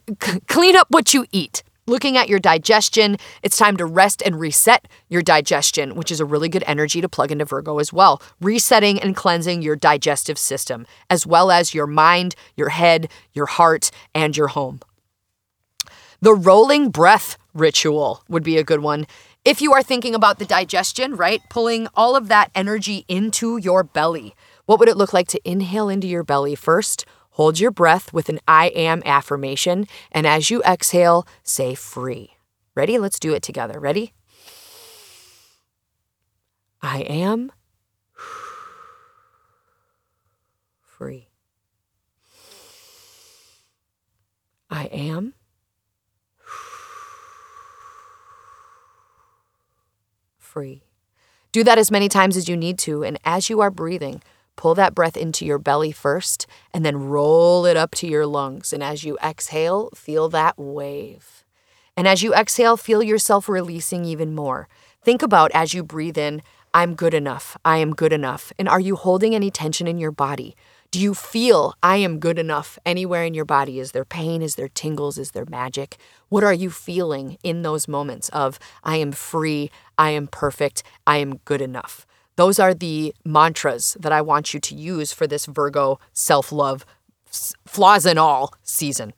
clean 0.48 0.76
up 0.76 0.88
what 0.90 1.14
you 1.14 1.26
eat. 1.32 1.64
Looking 1.88 2.18
at 2.18 2.30
your 2.30 2.40
digestion, 2.40 3.18
it's 3.44 3.58
time 3.58 3.78
to 3.78 3.86
rest 3.86 4.24
and 4.26 4.40
reset 4.40 4.88
your 5.08 5.22
digestion, 5.22 5.96
which 5.96 6.12
is 6.12 6.20
a 6.20 6.26
really 6.26 6.50
good 6.50 6.64
energy 6.66 7.00
to 7.00 7.08
plug 7.08 7.32
into 7.32 7.46
Virgo 7.46 7.78
as 7.78 7.94
well. 7.94 8.24
Resetting 8.42 9.00
and 9.00 9.16
cleansing 9.16 9.62
your 9.62 9.76
digestive 9.76 10.40
system, 10.40 10.88
as 11.12 11.28
well 11.28 11.52
as 11.52 11.76
your 11.76 11.86
mind, 11.86 12.34
your 12.56 12.70
head, 12.70 13.12
your 13.34 13.46
heart, 13.46 13.92
and 14.16 14.36
your 14.36 14.48
home. 14.48 14.80
The 16.22 16.34
rolling 16.34 16.90
breath 16.90 17.38
ritual 17.54 18.24
would 18.28 18.44
be 18.44 18.58
a 18.58 18.64
good 18.64 18.80
one. 18.80 19.06
If 19.46 19.62
you 19.62 19.74
are 19.74 19.84
thinking 19.84 20.16
about 20.16 20.40
the 20.40 20.46
digestion, 20.46 21.16
right? 21.16 21.40
Pulling 21.50 21.88
all 21.94 22.16
of 22.16 22.30
that 22.30 22.50
energy 22.56 23.06
into 23.08 23.58
your 23.58 23.84
belly. 23.84 24.34
What 24.66 24.80
would 24.80 24.90
it 24.90 24.98
look 24.98 25.14
like 25.14 25.28
to 25.28 25.50
inhale 25.50 25.88
into 25.88 26.08
your 26.08 26.24
belly 26.24 26.56
first? 26.56 27.06
Hold 27.30 27.60
your 27.60 27.70
breath 27.70 28.12
with 28.12 28.28
an 28.28 28.40
I 28.48 28.70
am 28.70 29.04
affirmation, 29.06 29.86
and 30.12 30.26
as 30.26 30.50
you 30.50 30.64
exhale, 30.64 31.28
say 31.44 31.76
free. 31.76 32.32
Ready? 32.74 32.98
Let's 32.98 33.20
do 33.20 33.36
it 33.36 33.44
together. 33.44 33.80
Ready? 33.80 34.14
I 36.82 37.02
am 37.02 37.52
free. 40.82 41.30
I 44.72 44.86
am 44.86 45.36
free. 50.56 50.82
Do 51.52 51.64
that 51.66 51.78
as 51.78 51.92
many 51.92 52.08
times 52.08 52.38
as 52.38 52.48
you 52.48 52.56
need 52.56 52.80
to, 52.80 53.04
and 53.04 53.20
as 53.26 53.50
you 53.50 53.60
are 53.62 53.72
breathing, 53.72 54.22
Pull 54.56 54.76
that 54.76 54.96
breath 54.96 55.18
into 55.18 55.46
your 55.46 55.60
belly 55.60 55.92
first 55.92 56.48
and 56.74 56.86
then 56.86 57.10
roll 57.10 57.66
it 57.66 57.78
up 57.78 57.92
to 57.96 58.08
your 58.08 58.26
lungs. 58.26 58.72
And 58.72 58.82
as 58.82 59.04
you 59.04 59.18
exhale, 59.24 59.90
feel 59.94 60.30
that 60.30 60.58
wave. 60.58 61.44
And 61.98 62.08
as 62.08 62.24
you 62.24 62.34
exhale, 62.34 62.78
feel 62.78 63.04
yourself 63.04 63.48
releasing 63.50 64.06
even 64.06 64.36
more. 64.36 64.68
Think 65.04 65.22
about 65.22 65.52
as 65.54 65.74
you 65.74 65.84
breathe 65.84 66.18
in, 66.18 66.42
I'm 66.74 66.96
good 66.96 67.14
enough. 67.14 67.58
I 67.64 67.78
am 67.78 67.94
good 67.94 68.12
enough. 68.12 68.52
And 68.60 68.68
are 68.68 68.80
you 68.80 68.96
holding 68.96 69.34
any 69.34 69.50
tension 69.50 69.88
in 69.88 69.98
your 69.98 70.12
body? 70.12 70.56
Do 70.96 71.02
you 71.02 71.14
feel 71.14 71.74
I 71.84 71.98
am 71.98 72.20
good 72.20 72.40
enough 72.40 72.80
anywhere 72.86 73.26
in 73.26 73.34
your 73.34 73.44
body? 73.44 73.80
Is 73.80 73.92
there 73.92 74.06
pain? 74.06 74.42
Is 74.42 74.56
there 74.56 74.70
tingles? 74.70 75.18
Is 75.18 75.32
there 75.32 75.44
magic? 75.50 75.98
What 76.30 76.42
are 76.42 76.54
you 76.54 76.70
feeling 76.70 77.38
in 77.44 77.64
those 77.64 77.90
moments 77.90 78.30
of 78.30 78.58
I 78.82 78.96
am 78.96 79.12
free, 79.12 79.72
I 79.98 80.12
am 80.12 80.28
perfect, 80.28 80.84
I 81.06 81.18
am 81.18 81.40
good 81.44 81.60
enough? 81.60 82.08
Those 82.38 82.60
are 82.60 82.74
the 82.74 83.14
mantras 83.26 83.98
that 84.00 84.14
I 84.14 84.22
want 84.22 84.54
you 84.54 84.62
to 84.62 84.74
use 84.74 85.12
for 85.12 85.28
this 85.28 85.48
Virgo 85.48 86.00
self 86.14 86.54
love, 86.54 86.86
flaws 87.66 88.06
and 88.06 88.18
all 88.18 88.54
season. 88.64 89.12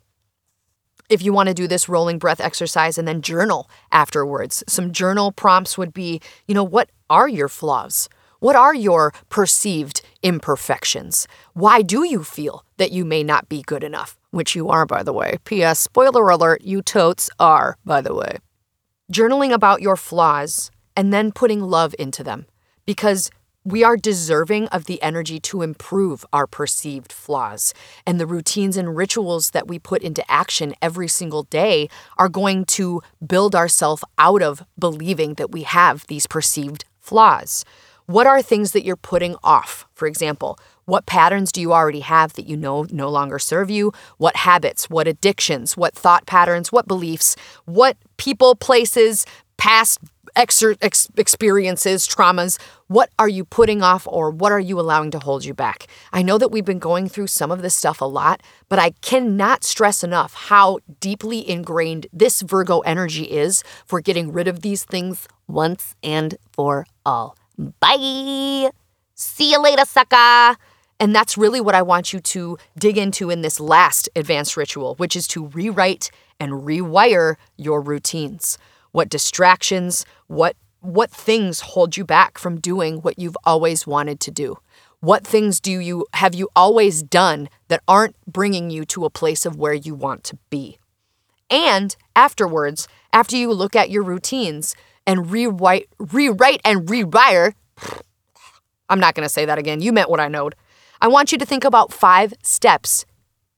If 1.12 1.22
you 1.22 1.32
want 1.32 1.50
to 1.50 1.54
do 1.54 1.68
this 1.68 1.88
rolling 1.88 2.18
breath 2.18 2.42
exercise 2.42 2.98
and 2.98 3.08
then 3.08 3.22
journal 3.22 3.70
afterwards, 3.92 4.63
some 4.68 4.92
journal 4.92 5.32
prompts 5.32 5.78
would 5.78 5.94
be 5.94 6.22
you 6.48 6.56
know, 6.56 6.63
what 6.63 6.90
are 7.08 7.30
your 7.30 7.48
flaws? 7.48 8.10
What 8.40 8.56
are 8.56 8.74
your 8.74 9.13
perceived 9.30 10.02
imperfections? 10.23 11.27
Why 11.53 11.82
do 11.82 12.06
you 12.06 12.23
feel 12.23 12.63
that 12.77 12.91
you 12.91 13.06
may 13.06 13.23
not 13.23 13.49
be 13.49 13.62
good 13.62 13.84
enough? 13.84 14.17
Which 14.32 14.56
you 14.56 14.69
are, 14.69 14.86
by 14.86 15.03
the 15.03 15.13
way. 15.13 15.38
P.S. 15.45 15.80
Spoiler 15.80 16.30
alert, 16.30 16.62
you 16.62 16.82
totes 16.82 17.30
are, 17.39 17.77
by 17.86 18.01
the 18.01 18.13
way. 18.13 18.38
Journaling 19.12 19.53
about 19.53 19.82
your 19.82 19.95
flaws 19.95 20.71
and 20.95 21.13
then 21.13 21.32
putting 21.32 21.62
love 21.62 21.95
into 21.97 22.23
them 22.23 22.45
because 22.86 23.30
we 23.67 23.84
are 23.84 23.97
deserving 23.97 24.67
of 24.69 24.86
the 24.86 25.01
energy 25.01 25.41
to 25.41 25.62
improve 25.62 26.25
our 26.32 26.47
perceived 26.47 27.12
flaws. 27.12 27.73
And 28.06 28.17
the 28.17 28.25
routines 28.25 28.77
and 28.77 28.95
rituals 28.95 29.51
that 29.51 29.67
we 29.67 29.77
put 29.77 30.01
into 30.03 30.23
action 30.32 30.73
every 30.82 31.10
single 31.10 31.43
day 31.43 31.89
are 32.17 32.30
going 32.30 32.63
to 32.65 33.01
build 33.25 33.56
ourselves 33.56 34.06
out 34.17 34.41
of 34.41 34.63
believing 34.80 35.34
that 35.34 35.51
we 35.51 35.63
have 35.63 36.08
these 36.08 36.27
perceived 36.27 36.86
flaws. 37.01 37.65
What 38.10 38.26
are 38.26 38.41
things 38.41 38.72
that 38.72 38.86
you're 38.86 38.96
putting 38.96 39.36
off? 39.43 39.86
For 39.93 40.08
example, 40.08 40.58
what 40.86 41.06
patterns 41.06 41.52
do 41.52 41.60
you 41.60 41.74
already 41.74 42.00
have 42.00 42.32
that 42.34 42.48
you 42.48 42.56
know 42.56 42.86
no 42.89 43.10
longer 43.10 43.38
serve 43.38 43.70
you? 43.70 43.91
What 44.17 44.38
habits, 44.38 44.89
what 44.89 45.10
addictions, 45.10 45.76
what 45.76 45.93
thought 45.93 46.26
patterns, 46.26 46.72
what 46.72 46.88
beliefs, 46.88 47.36
what 47.65 47.98
people, 48.15 48.56
places, 48.56 49.26
past 49.58 50.00
ex- 50.38 51.10
experiences, 51.17 52.08
traumas, 52.08 52.58
what 52.88 53.10
are 53.20 53.28
you 53.28 53.43
putting 53.43 53.82
off 53.82 54.08
or 54.08 54.32
what 54.32 54.54
are 54.54 54.60
you 54.60 54.80
allowing 54.80 55.12
to 55.12 55.20
hold 55.20 55.43
you 55.43 55.54
back? 55.54 55.86
I 56.13 56.22
know 56.22 56.38
that 56.38 56.50
we've 56.50 56.63
been 56.63 56.80
going 56.80 57.10
through 57.10 57.28
some 57.28 57.52
of 57.52 57.62
this 57.62 57.76
stuff 57.76 58.00
a 58.00 58.06
lot, 58.06 58.41
but 58.70 58.80
I 58.80 58.91
cannot 59.02 59.65
stress 59.65 60.02
enough 60.02 60.34
how 60.34 60.80
deeply 61.02 61.50
ingrained 61.50 62.08
this 62.13 62.39
Virgo 62.39 62.80
energy 62.80 63.26
is 63.26 63.65
for 63.86 64.00
getting 64.00 64.32
rid 64.32 64.48
of 64.48 64.62
these 64.62 64.86
things 64.86 65.28
once 65.46 65.98
and 66.02 66.38
for 66.54 66.86
all. 67.06 67.37
Bye. 67.58 68.72
See 69.15 69.52
you 69.52 69.62
later, 69.62 69.86
sucker. 69.86 70.58
And 71.00 71.15
that's 71.15 71.38
really 71.38 71.62
what 71.62 71.76
I 71.76 71.82
want 71.82 72.13
you 72.13 72.20
to 72.20 72.58
dig 72.78 72.98
into 72.98 73.30
in 73.30 73.41
this 73.41 73.60
last 73.60 74.10
advanced 74.15 74.58
ritual, 74.58 74.96
which 74.96 75.15
is 75.15 75.28
to 75.30 75.48
rewrite 75.48 76.10
and 76.39 76.52
rewire 76.54 77.36
your 77.56 77.82
routines. 77.82 78.58
What 78.91 79.10
distractions, 79.10 80.06
what 80.28 80.56
what 80.82 81.12
things 81.12 81.60
hold 81.62 81.98
you 81.98 82.06
back 82.06 82.38
from 82.38 82.60
doing 82.60 82.98
what 82.98 83.17
you've 83.20 83.38
always 83.43 83.86
wanted 83.88 84.20
to 84.22 84.32
do? 84.32 84.58
What 85.00 85.26
things 85.26 85.60
do 85.60 85.72
you 85.72 86.06
have 86.13 86.34
you 86.34 86.50
always 86.56 87.04
done 87.04 87.50
that 87.67 87.84
aren't 87.88 88.15
bringing 88.26 88.70
you 88.70 88.86
to 88.86 89.06
a 89.06 89.10
place 89.10 89.46
of 89.46 89.56
where 89.56 89.74
you 89.74 89.93
want 89.93 90.24
to 90.26 90.38
be? 90.50 90.78
And 91.50 91.96
afterwards, 92.15 92.88
after 93.13 93.38
you 93.38 93.52
look 93.54 93.76
at 93.76 93.89
your 93.89 94.04
routines 94.04 94.76
and 95.08 95.32
rewrite 95.32 95.89
rewrite 95.98 96.62
and 96.63 96.88
rewire 96.88 97.54
I'm 98.89 99.00
not 99.00 99.15
going 99.15 99.26
to 99.26 99.34
say 99.34 99.46
that 99.46 99.58
again. 99.58 99.82
You 99.82 99.91
meant 99.91 100.10
what 100.10 100.20
I 100.20 100.28
knowed. 100.28 100.56
I 101.02 101.08
want 101.08 101.32
you 101.32 101.38
to 101.38 101.46
think 101.46 101.63
about 101.63 101.93
five 101.93 102.34
steps 102.41 103.06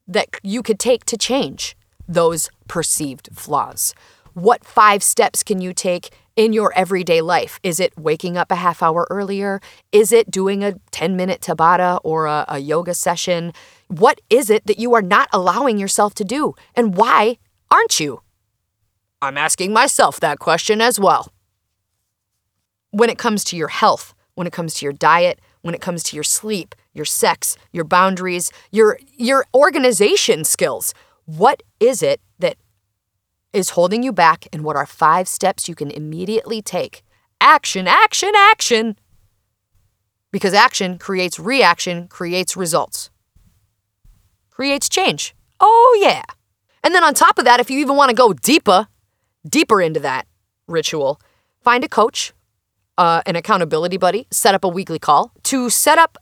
that 0.06 0.28
you 0.42 0.62
could 0.62 0.78
take 0.78 1.04
to 1.06 1.16
change 1.16 1.76
those 2.08 2.50
perceived 2.66 3.28
flaws. 3.32 3.94
What 4.34 4.64
five 4.64 5.02
steps 5.02 5.42
can 5.42 5.60
you 5.60 5.72
take 5.72 6.10
in 6.36 6.52
your 6.52 6.72
everyday 6.74 7.20
life? 7.20 7.60
Is 7.62 7.78
it 7.80 7.96
waking 7.98 8.36
up 8.36 8.50
a 8.50 8.56
half 8.56 8.82
hour 8.82 9.06
earlier? 9.10 9.60
Is 9.92 10.12
it 10.12 10.30
doing 10.30 10.64
a 10.64 10.74
10 10.90 11.16
minute 11.16 11.40
Tabata 11.40 12.00
or 12.02 12.26
a, 12.26 12.44
a 12.48 12.58
yoga 12.58 12.94
session? 12.94 13.52
What 13.88 14.20
is 14.30 14.50
it 14.50 14.66
that 14.66 14.78
you 14.78 14.94
are 14.94 15.02
not 15.02 15.28
allowing 15.32 15.78
yourself 15.78 16.14
to 16.14 16.24
do? 16.24 16.54
And 16.74 16.96
why 16.96 17.38
aren't 17.70 18.00
you? 18.00 18.22
I'm 19.22 19.36
asking 19.36 19.72
myself 19.72 20.18
that 20.20 20.38
question 20.38 20.80
as 20.80 20.98
well. 20.98 21.32
When 22.90 23.10
it 23.10 23.18
comes 23.18 23.44
to 23.44 23.56
your 23.56 23.68
health, 23.68 24.14
when 24.34 24.46
it 24.46 24.52
comes 24.52 24.74
to 24.74 24.86
your 24.86 24.92
diet, 24.92 25.40
when 25.62 25.74
it 25.74 25.80
comes 25.80 26.02
to 26.04 26.16
your 26.16 26.24
sleep, 26.24 26.74
your 26.92 27.04
sex, 27.04 27.56
your 27.72 27.84
boundaries, 27.84 28.50
your 28.70 28.98
your 29.16 29.46
organization 29.54 30.44
skills. 30.44 30.94
What 31.26 31.62
is 31.78 32.02
it 32.02 32.20
that 32.38 32.56
is 33.52 33.70
holding 33.70 34.02
you 34.02 34.12
back 34.12 34.46
and 34.52 34.64
what 34.64 34.76
are 34.76 34.86
five 34.86 35.28
steps 35.28 35.68
you 35.68 35.74
can 35.74 35.90
immediately 35.90 36.62
take? 36.62 37.02
Action, 37.40 37.86
action, 37.86 38.32
action. 38.34 38.96
Because 40.32 40.54
action 40.54 40.98
creates 40.98 41.38
reaction, 41.38 42.08
creates 42.08 42.56
results. 42.56 43.10
Creates 44.50 44.88
change. 44.88 45.34
Oh 45.58 45.98
yeah. 46.00 46.22
And 46.82 46.94
then 46.94 47.04
on 47.04 47.14
top 47.14 47.38
of 47.38 47.44
that, 47.44 47.60
if 47.60 47.70
you 47.70 47.78
even 47.78 47.96
want 47.96 48.10
to 48.10 48.16
go 48.16 48.32
deeper, 48.32 48.88
deeper 49.48 49.80
into 49.80 50.00
that 50.00 50.26
ritual, 50.66 51.20
find 51.62 51.84
a 51.84 51.88
coach 51.88 52.32
uh, 53.00 53.22
an 53.24 53.34
accountability 53.34 53.96
buddy, 53.96 54.26
set 54.30 54.54
up 54.54 54.62
a 54.62 54.68
weekly 54.68 54.98
call 54.98 55.32
to 55.42 55.70
set 55.70 55.98
up 55.98 56.18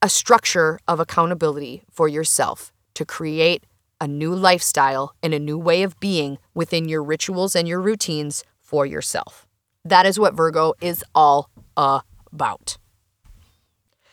a 0.00 0.08
structure 0.08 0.78
of 0.86 1.00
accountability 1.00 1.82
for 1.90 2.06
yourself 2.06 2.72
to 2.94 3.04
create 3.04 3.64
a 4.00 4.06
new 4.06 4.32
lifestyle 4.32 5.12
and 5.24 5.34
a 5.34 5.40
new 5.40 5.58
way 5.58 5.82
of 5.82 5.98
being 5.98 6.38
within 6.54 6.88
your 6.88 7.02
rituals 7.02 7.56
and 7.56 7.66
your 7.66 7.80
routines 7.80 8.44
for 8.60 8.86
yourself. 8.86 9.44
That 9.84 10.06
is 10.06 10.20
what 10.20 10.34
Virgo 10.34 10.74
is 10.80 11.04
all 11.16 11.50
about. 11.76 12.78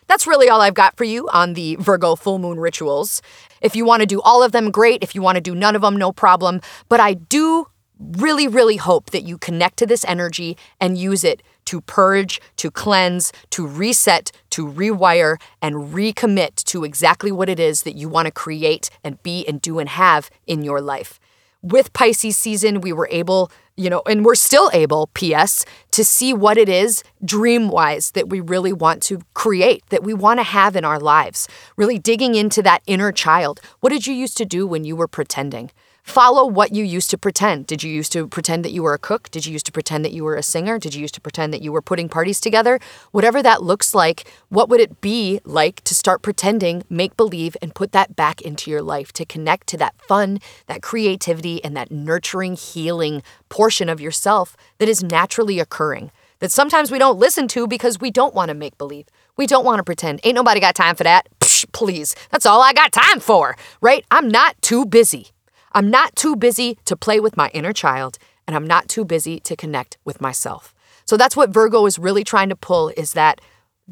That's 0.07 0.25
really 0.25 0.49
all 0.49 0.61
I've 0.61 0.73
got 0.73 0.97
for 0.97 1.03
you 1.03 1.29
on 1.31 1.53
the 1.53 1.75
Virgo 1.75 2.15
full 2.15 2.39
moon 2.39 2.59
rituals. 2.59 3.21
If 3.61 3.75
you 3.75 3.85
want 3.85 4.01
to 4.01 4.07
do 4.07 4.21
all 4.21 4.41
of 4.41 4.53
them, 4.53 4.71
great. 4.71 5.03
If 5.03 5.13
you 5.13 5.21
want 5.21 5.35
to 5.35 5.41
do 5.41 5.53
none 5.53 5.75
of 5.75 5.83
them, 5.83 5.97
no 5.97 6.11
problem. 6.11 6.61
But 6.89 6.99
I 6.99 7.13
do 7.13 7.67
really, 7.99 8.47
really 8.47 8.77
hope 8.77 9.11
that 9.11 9.23
you 9.23 9.37
connect 9.37 9.77
to 9.77 9.85
this 9.85 10.05
energy 10.05 10.57
and 10.79 10.97
use 10.97 11.23
it 11.23 11.43
to 11.67 11.81
purge, 11.81 12.41
to 12.57 12.71
cleanse, 12.71 13.31
to 13.51 13.67
reset, 13.67 14.31
to 14.49 14.67
rewire, 14.67 15.37
and 15.61 15.93
recommit 15.93 16.55
to 16.65 16.83
exactly 16.83 17.31
what 17.31 17.49
it 17.49 17.59
is 17.59 17.83
that 17.83 17.95
you 17.95 18.09
want 18.09 18.25
to 18.25 18.31
create 18.31 18.89
and 19.03 19.21
be 19.23 19.45
and 19.47 19.61
do 19.61 19.79
and 19.79 19.89
have 19.89 20.29
in 20.45 20.63
your 20.63 20.81
life. 20.81 21.19
With 21.61 21.91
Pisces 21.93 22.37
season, 22.37 22.81
we 22.81 22.93
were 22.93 23.09
able, 23.11 23.51
you 23.75 23.89
know, 23.89 24.01
and 24.05 24.23
we're 24.23 24.35
still 24.35 24.69
able, 24.73 25.09
P.S., 25.13 25.65
to 25.91 26.05
see 26.05 26.33
what 26.33 26.57
it 26.57 26.69
is 26.69 27.03
dream 27.25 27.67
wise 27.67 28.11
that 28.11 28.29
we 28.29 28.39
really 28.39 28.71
want 28.71 29.03
to 29.03 29.21
create, 29.33 29.83
that 29.89 30.03
we 30.03 30.13
want 30.13 30.39
to 30.39 30.43
have 30.43 30.75
in 30.75 30.85
our 30.85 30.99
lives. 30.99 31.47
Really 31.75 31.97
digging 31.99 32.35
into 32.35 32.61
that 32.61 32.83
inner 32.85 33.11
child. 33.11 33.59
What 33.81 33.89
did 33.89 34.07
you 34.07 34.13
used 34.13 34.37
to 34.37 34.45
do 34.45 34.65
when 34.65 34.83
you 34.83 34.95
were 34.95 35.07
pretending? 35.07 35.71
Follow 36.07 36.47
what 36.47 36.73
you 36.73 36.85
used 36.85 37.09
to 37.09 37.17
pretend. 37.17 37.67
Did 37.67 37.83
you 37.83 37.91
used 37.91 38.13
to 38.13 38.27
pretend 38.27 38.63
that 38.63 38.71
you 38.71 38.81
were 38.81 38.93
a 38.93 38.97
cook? 38.97 39.29
Did 39.29 39.45
you 39.45 39.51
used 39.51 39.65
to 39.65 39.73
pretend 39.73 40.05
that 40.05 40.13
you 40.13 40.23
were 40.23 40.37
a 40.37 40.41
singer? 40.41 40.79
Did 40.79 40.95
you 40.95 41.01
used 41.01 41.13
to 41.15 41.21
pretend 41.21 41.53
that 41.53 41.61
you 41.61 41.73
were 41.73 41.81
putting 41.81 42.07
parties 42.07 42.39
together? 42.39 42.79
Whatever 43.11 43.43
that 43.43 43.61
looks 43.61 43.93
like, 43.93 44.25
what 44.47 44.69
would 44.69 44.79
it 44.79 45.01
be 45.01 45.41
like 45.43 45.83
to 45.83 45.93
start 45.93 46.21
pretending, 46.21 46.83
make 46.89 47.17
believe, 47.17 47.57
and 47.61 47.75
put 47.75 47.91
that 47.91 48.15
back 48.15 48.41
into 48.41 48.71
your 48.71 48.81
life 48.81 49.11
to 49.13 49.25
connect 49.25 49.67
to 49.67 49.77
that 49.77 50.01
fun, 50.01 50.39
that 50.67 50.81
creativity, 50.81 51.61
and 51.61 51.75
that 51.75 51.91
nurturing, 51.91 52.55
healing 52.55 53.21
portion 53.49 53.89
of 53.89 53.99
yourself 53.99 54.55
that 54.77 54.87
is 54.87 55.03
naturally 55.03 55.59
occurring? 55.59 56.11
That 56.39 56.53
sometimes 56.53 56.89
we 56.89 56.99
don't 56.99 57.19
listen 57.19 57.49
to 57.49 57.67
because 57.67 57.99
we 57.99 58.11
don't 58.11 58.33
want 58.33 58.47
to 58.47 58.55
make 58.55 58.77
believe. 58.77 59.07
We 59.35 59.45
don't 59.45 59.65
want 59.65 59.79
to 59.79 59.83
pretend. 59.83 60.21
Ain't 60.23 60.35
nobody 60.35 60.61
got 60.61 60.73
time 60.73 60.95
for 60.95 61.03
that. 61.03 61.27
Psh, 61.41 61.69
please. 61.73 62.15
That's 62.31 62.45
all 62.45 62.61
I 62.61 62.71
got 62.71 62.93
time 62.93 63.19
for, 63.19 63.57
right? 63.81 64.05
I'm 64.09 64.29
not 64.29 64.55
too 64.61 64.85
busy. 64.85 65.31
I'm 65.77 65.91
not 65.91 66.15
too 66.15 66.35
busy 66.35 66.79
to 66.85 66.95
play 66.95 67.19
with 67.19 67.37
my 67.37 67.49
inner 67.49 67.71
child, 67.71 68.17
and 68.47 68.55
I'm 68.55 68.65
not 68.65 68.87
too 68.87 69.05
busy 69.05 69.39
to 69.41 69.55
connect 69.55 69.99
with 70.03 70.19
myself. 70.19 70.73
So 71.05 71.17
that's 71.17 71.37
what 71.37 71.51
Virgo 71.51 71.85
is 71.85 71.99
really 71.99 72.23
trying 72.23 72.49
to 72.49 72.55
pull 72.55 72.89
is 72.97 73.13
that 73.13 73.39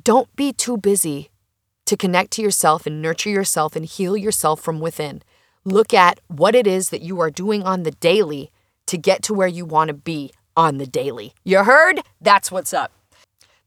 don't 0.01 0.35
be 0.35 0.51
too 0.51 0.77
busy 0.77 1.29
to 1.85 1.95
connect 1.95 2.31
to 2.31 2.41
yourself 2.41 2.87
and 2.87 3.03
nurture 3.03 3.29
yourself 3.29 3.75
and 3.75 3.85
heal 3.85 4.17
yourself 4.17 4.61
from 4.61 4.79
within. 4.79 5.21
Look 5.63 5.93
at 5.93 6.19
what 6.25 6.55
it 6.55 6.65
is 6.65 6.89
that 6.89 7.03
you 7.03 7.19
are 7.19 7.29
doing 7.29 7.61
on 7.61 7.83
the 7.83 7.91
daily 7.91 8.49
to 8.87 8.97
get 8.97 9.21
to 9.21 9.35
where 9.35 9.47
you 9.47 9.63
want 9.63 9.89
to 9.89 9.93
be 9.93 10.31
on 10.57 10.79
the 10.79 10.87
daily. 10.87 11.35
You 11.43 11.63
heard? 11.65 12.01
That's 12.19 12.51
what's 12.51 12.73
up. 12.73 12.93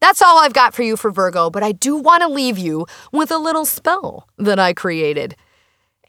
That's 0.01 0.23
all 0.23 0.39
I've 0.39 0.55
got 0.55 0.75
for 0.75 0.83
you 0.83 0.97
for 0.97 1.13
Virgo, 1.13 1.51
but 1.51 1.63
I 1.63 1.71
do 1.71 1.95
want 1.95 2.23
to 2.23 2.29
leave 2.29 2.59
you 2.59 2.85
with 3.13 3.31
a 3.31 3.39
little 3.39 3.65
spell 3.65 4.27
that 4.39 4.59
I 4.59 4.73
created. 4.73 5.37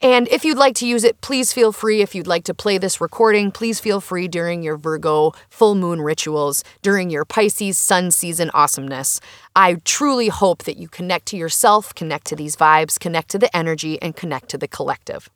And 0.02 0.28
if 0.28 0.46
you'd 0.46 0.56
like 0.56 0.76
to 0.76 0.86
use 0.86 1.04
it, 1.04 1.20
please 1.20 1.52
feel 1.52 1.72
free. 1.72 2.00
If 2.00 2.14
you'd 2.14 2.26
like 2.26 2.44
to 2.44 2.54
play 2.54 2.78
this 2.78 3.02
recording, 3.02 3.50
please 3.50 3.80
feel 3.80 4.00
free 4.00 4.28
during 4.28 4.62
your 4.62 4.78
Virgo 4.78 5.32
full 5.50 5.74
moon 5.74 6.00
rituals, 6.00 6.64
during 6.80 7.10
your 7.10 7.26
Pisces 7.26 7.76
sun 7.76 8.10
season 8.10 8.50
awesomeness. 8.54 9.20
I 9.54 9.74
truly 9.84 10.28
hope 10.28 10.64
that 10.64 10.78
you 10.78 10.88
connect 10.88 11.26
to 11.26 11.36
yourself, 11.36 11.94
connect 11.94 12.26
to 12.28 12.36
these 12.36 12.56
vibes, 12.56 12.98
connect 12.98 13.28
to 13.30 13.38
the 13.38 13.54
energy, 13.54 14.00
and 14.00 14.16
connect 14.16 14.48
to 14.50 14.58
the 14.58 14.68
collective. 14.68 15.28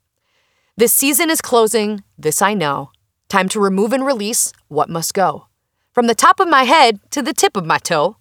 This 0.78 0.94
season 0.94 1.28
is 1.28 1.42
closing, 1.42 2.02
this 2.16 2.40
I 2.40 2.54
know. 2.54 2.90
Time 3.28 3.50
to 3.50 3.60
remove 3.60 3.92
and 3.92 4.06
release 4.06 4.50
what 4.68 4.88
must 4.88 5.12
go. 5.12 5.46
From 5.92 6.06
the 6.06 6.14
top 6.14 6.40
of 6.40 6.48
my 6.48 6.62
head 6.62 7.00
to 7.10 7.20
the 7.20 7.34
tip 7.34 7.56
of 7.56 7.66
my 7.66 7.78
toe, 7.78 8.16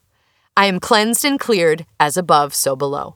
I 0.57 0.65
am 0.65 0.81
cleansed 0.81 1.23
and 1.23 1.39
cleared, 1.39 1.85
as 1.99 2.17
above, 2.17 2.53
so 2.53 2.75
below. 2.75 3.15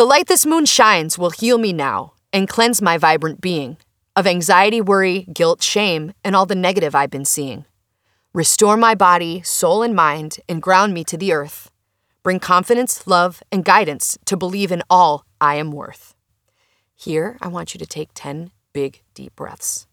The 0.00 0.06
light 0.06 0.28
this 0.28 0.46
moon 0.46 0.64
shines 0.64 1.18
will 1.18 1.28
heal 1.28 1.58
me 1.58 1.74
now 1.74 2.14
and 2.32 2.48
cleanse 2.48 2.80
my 2.80 2.96
vibrant 2.96 3.42
being 3.42 3.76
of 4.16 4.26
anxiety, 4.26 4.80
worry, 4.80 5.26
guilt, 5.30 5.62
shame, 5.62 6.14
and 6.24 6.34
all 6.34 6.46
the 6.46 6.54
negative 6.54 6.94
I've 6.94 7.10
been 7.10 7.26
seeing. 7.26 7.66
Restore 8.32 8.78
my 8.78 8.94
body, 8.94 9.42
soul, 9.42 9.82
and 9.82 9.94
mind 9.94 10.38
and 10.48 10.62
ground 10.62 10.94
me 10.94 11.04
to 11.04 11.18
the 11.18 11.34
earth. 11.34 11.70
Bring 12.22 12.38
confidence, 12.40 13.06
love, 13.06 13.42
and 13.52 13.62
guidance 13.62 14.16
to 14.24 14.38
believe 14.38 14.72
in 14.72 14.82
all 14.88 15.26
I 15.38 15.56
am 15.56 15.70
worth. 15.70 16.14
Here, 16.96 17.36
I 17.42 17.48
want 17.48 17.74
you 17.74 17.78
to 17.78 17.84
take 17.84 18.08
10 18.14 18.52
big, 18.72 19.02
deep 19.12 19.36
breaths. 19.36 19.86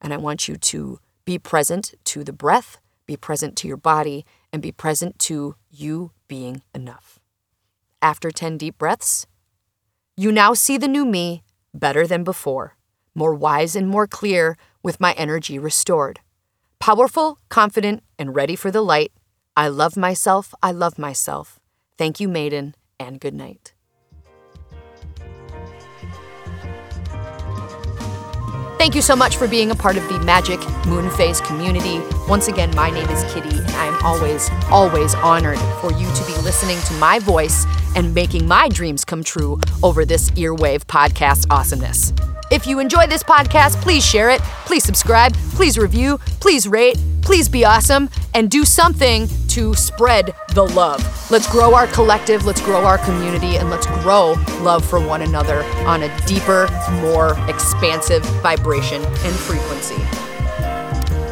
And 0.00 0.12
I 0.12 0.16
want 0.16 0.48
you 0.48 0.56
to 0.56 0.98
be 1.24 1.38
present 1.38 1.94
to 2.06 2.24
the 2.24 2.32
breath, 2.32 2.78
be 3.06 3.16
present 3.16 3.54
to 3.58 3.68
your 3.68 3.76
body, 3.76 4.26
and 4.52 4.60
be 4.60 4.72
present 4.72 5.20
to 5.20 5.54
you 5.70 6.10
being 6.26 6.62
enough. 6.74 7.20
After 8.02 8.32
10 8.32 8.58
deep 8.58 8.76
breaths, 8.76 9.28
you 10.16 10.30
now 10.30 10.52
see 10.52 10.76
the 10.76 10.88
new 10.88 11.04
me 11.04 11.42
better 11.72 12.06
than 12.06 12.22
before, 12.22 12.76
more 13.14 13.34
wise 13.34 13.74
and 13.74 13.88
more 13.88 14.06
clear, 14.06 14.56
with 14.82 15.00
my 15.00 15.12
energy 15.12 15.58
restored. 15.58 16.20
Powerful, 16.78 17.38
confident, 17.48 18.02
and 18.18 18.34
ready 18.34 18.56
for 18.56 18.70
the 18.70 18.82
light. 18.82 19.12
I 19.56 19.68
love 19.68 19.96
myself, 19.96 20.54
I 20.62 20.72
love 20.72 20.98
myself. 20.98 21.60
Thank 21.96 22.20
you, 22.20 22.28
maiden, 22.28 22.74
and 22.98 23.20
good 23.20 23.34
night. 23.34 23.72
Thank 28.82 28.96
you 28.96 29.00
so 29.00 29.14
much 29.14 29.36
for 29.36 29.46
being 29.46 29.70
a 29.70 29.76
part 29.76 29.96
of 29.96 30.08
the 30.08 30.18
Magic 30.18 30.58
Moon 30.88 31.08
Phase 31.10 31.40
community. 31.40 32.00
Once 32.26 32.48
again, 32.48 32.74
my 32.74 32.90
name 32.90 33.08
is 33.10 33.22
Kitty, 33.32 33.56
and 33.56 33.70
I 33.76 33.86
am 33.86 34.04
always, 34.04 34.50
always 34.72 35.14
honored 35.14 35.60
for 35.80 35.92
you 35.92 36.12
to 36.12 36.26
be 36.26 36.34
listening 36.42 36.80
to 36.86 36.94
my 36.94 37.20
voice 37.20 37.64
and 37.94 38.12
making 38.12 38.48
my 38.48 38.68
dreams 38.68 39.04
come 39.04 39.22
true 39.22 39.60
over 39.84 40.04
this 40.04 40.32
Earwave 40.32 40.80
podcast 40.86 41.46
awesomeness. 41.48 42.12
If 42.50 42.66
you 42.66 42.80
enjoy 42.80 43.06
this 43.06 43.22
podcast, 43.22 43.80
please 43.80 44.04
share 44.04 44.30
it, 44.30 44.40
please 44.66 44.82
subscribe, 44.82 45.32
please 45.52 45.78
review, 45.78 46.18
please 46.40 46.66
rate, 46.66 46.98
please 47.20 47.48
be 47.48 47.64
awesome, 47.64 48.10
and 48.34 48.50
do 48.50 48.64
something 48.64 49.28
to 49.52 49.74
spread 49.74 50.34
the 50.54 50.64
love. 50.64 51.30
Let's 51.30 51.46
grow 51.46 51.74
our 51.74 51.86
collective, 51.88 52.46
let's 52.46 52.62
grow 52.62 52.84
our 52.84 52.96
community, 52.98 53.58
and 53.58 53.68
let's 53.68 53.86
grow 53.86 54.32
love 54.60 54.84
for 54.84 54.98
one 54.98 55.20
another 55.20 55.62
on 55.86 56.04
a 56.04 56.26
deeper, 56.26 56.68
more 57.02 57.36
expansive 57.48 58.24
vibration 58.40 59.02
and 59.02 59.34
frequency. 59.34 59.96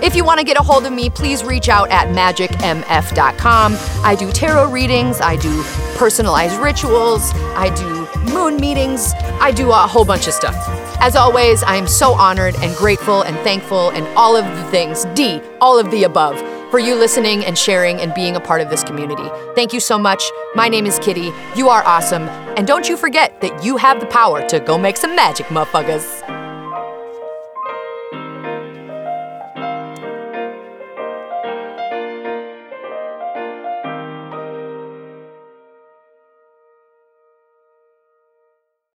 If 0.04 0.14
you 0.14 0.24
want 0.24 0.38
to 0.38 0.44
get 0.44 0.58
a 0.58 0.62
hold 0.62 0.84
of 0.86 0.92
me, 0.92 1.08
please 1.08 1.44
reach 1.44 1.68
out 1.68 1.90
at 1.90 2.08
magicmf.com. 2.08 3.76
I 4.04 4.14
do 4.14 4.30
tarot 4.32 4.70
readings, 4.70 5.20
I 5.20 5.36
do 5.36 5.62
personalized 5.96 6.58
rituals, 6.60 7.32
I 7.54 7.74
do 7.74 8.32
moon 8.32 8.56
meetings, 8.56 9.12
I 9.40 9.50
do 9.50 9.70
a 9.70 9.74
whole 9.74 10.04
bunch 10.04 10.26
of 10.26 10.34
stuff. 10.34 10.56
As 11.00 11.16
always, 11.16 11.62
I 11.62 11.76
am 11.76 11.86
so 11.86 12.12
honored 12.12 12.54
and 12.56 12.76
grateful 12.76 13.22
and 13.22 13.36
thankful 13.38 13.90
and 13.90 14.06
all 14.16 14.36
of 14.36 14.44
the 14.44 14.64
things, 14.70 15.06
D, 15.14 15.40
all 15.60 15.78
of 15.78 15.90
the 15.90 16.04
above, 16.04 16.38
for 16.70 16.78
you 16.78 16.94
listening 16.94 17.44
and 17.44 17.58
sharing 17.58 18.00
and 18.00 18.14
being 18.14 18.36
a 18.36 18.40
part 18.40 18.60
of 18.60 18.70
this 18.70 18.84
community. 18.84 19.28
Thank 19.54 19.72
you 19.72 19.80
so 19.80 19.98
much. 19.98 20.22
My 20.54 20.68
name 20.68 20.86
is 20.86 20.98
Kitty. 21.00 21.32
You 21.56 21.68
are 21.68 21.84
awesome. 21.84 22.28
And 22.56 22.66
don't 22.66 22.88
you 22.88 22.96
forget 22.96 23.40
that 23.40 23.64
you 23.64 23.76
have 23.76 24.00
the 24.00 24.06
power 24.06 24.46
to 24.48 24.60
go 24.60 24.78
make 24.78 24.96
some 24.96 25.16
magic, 25.16 25.46
motherfuckers. 25.46 26.39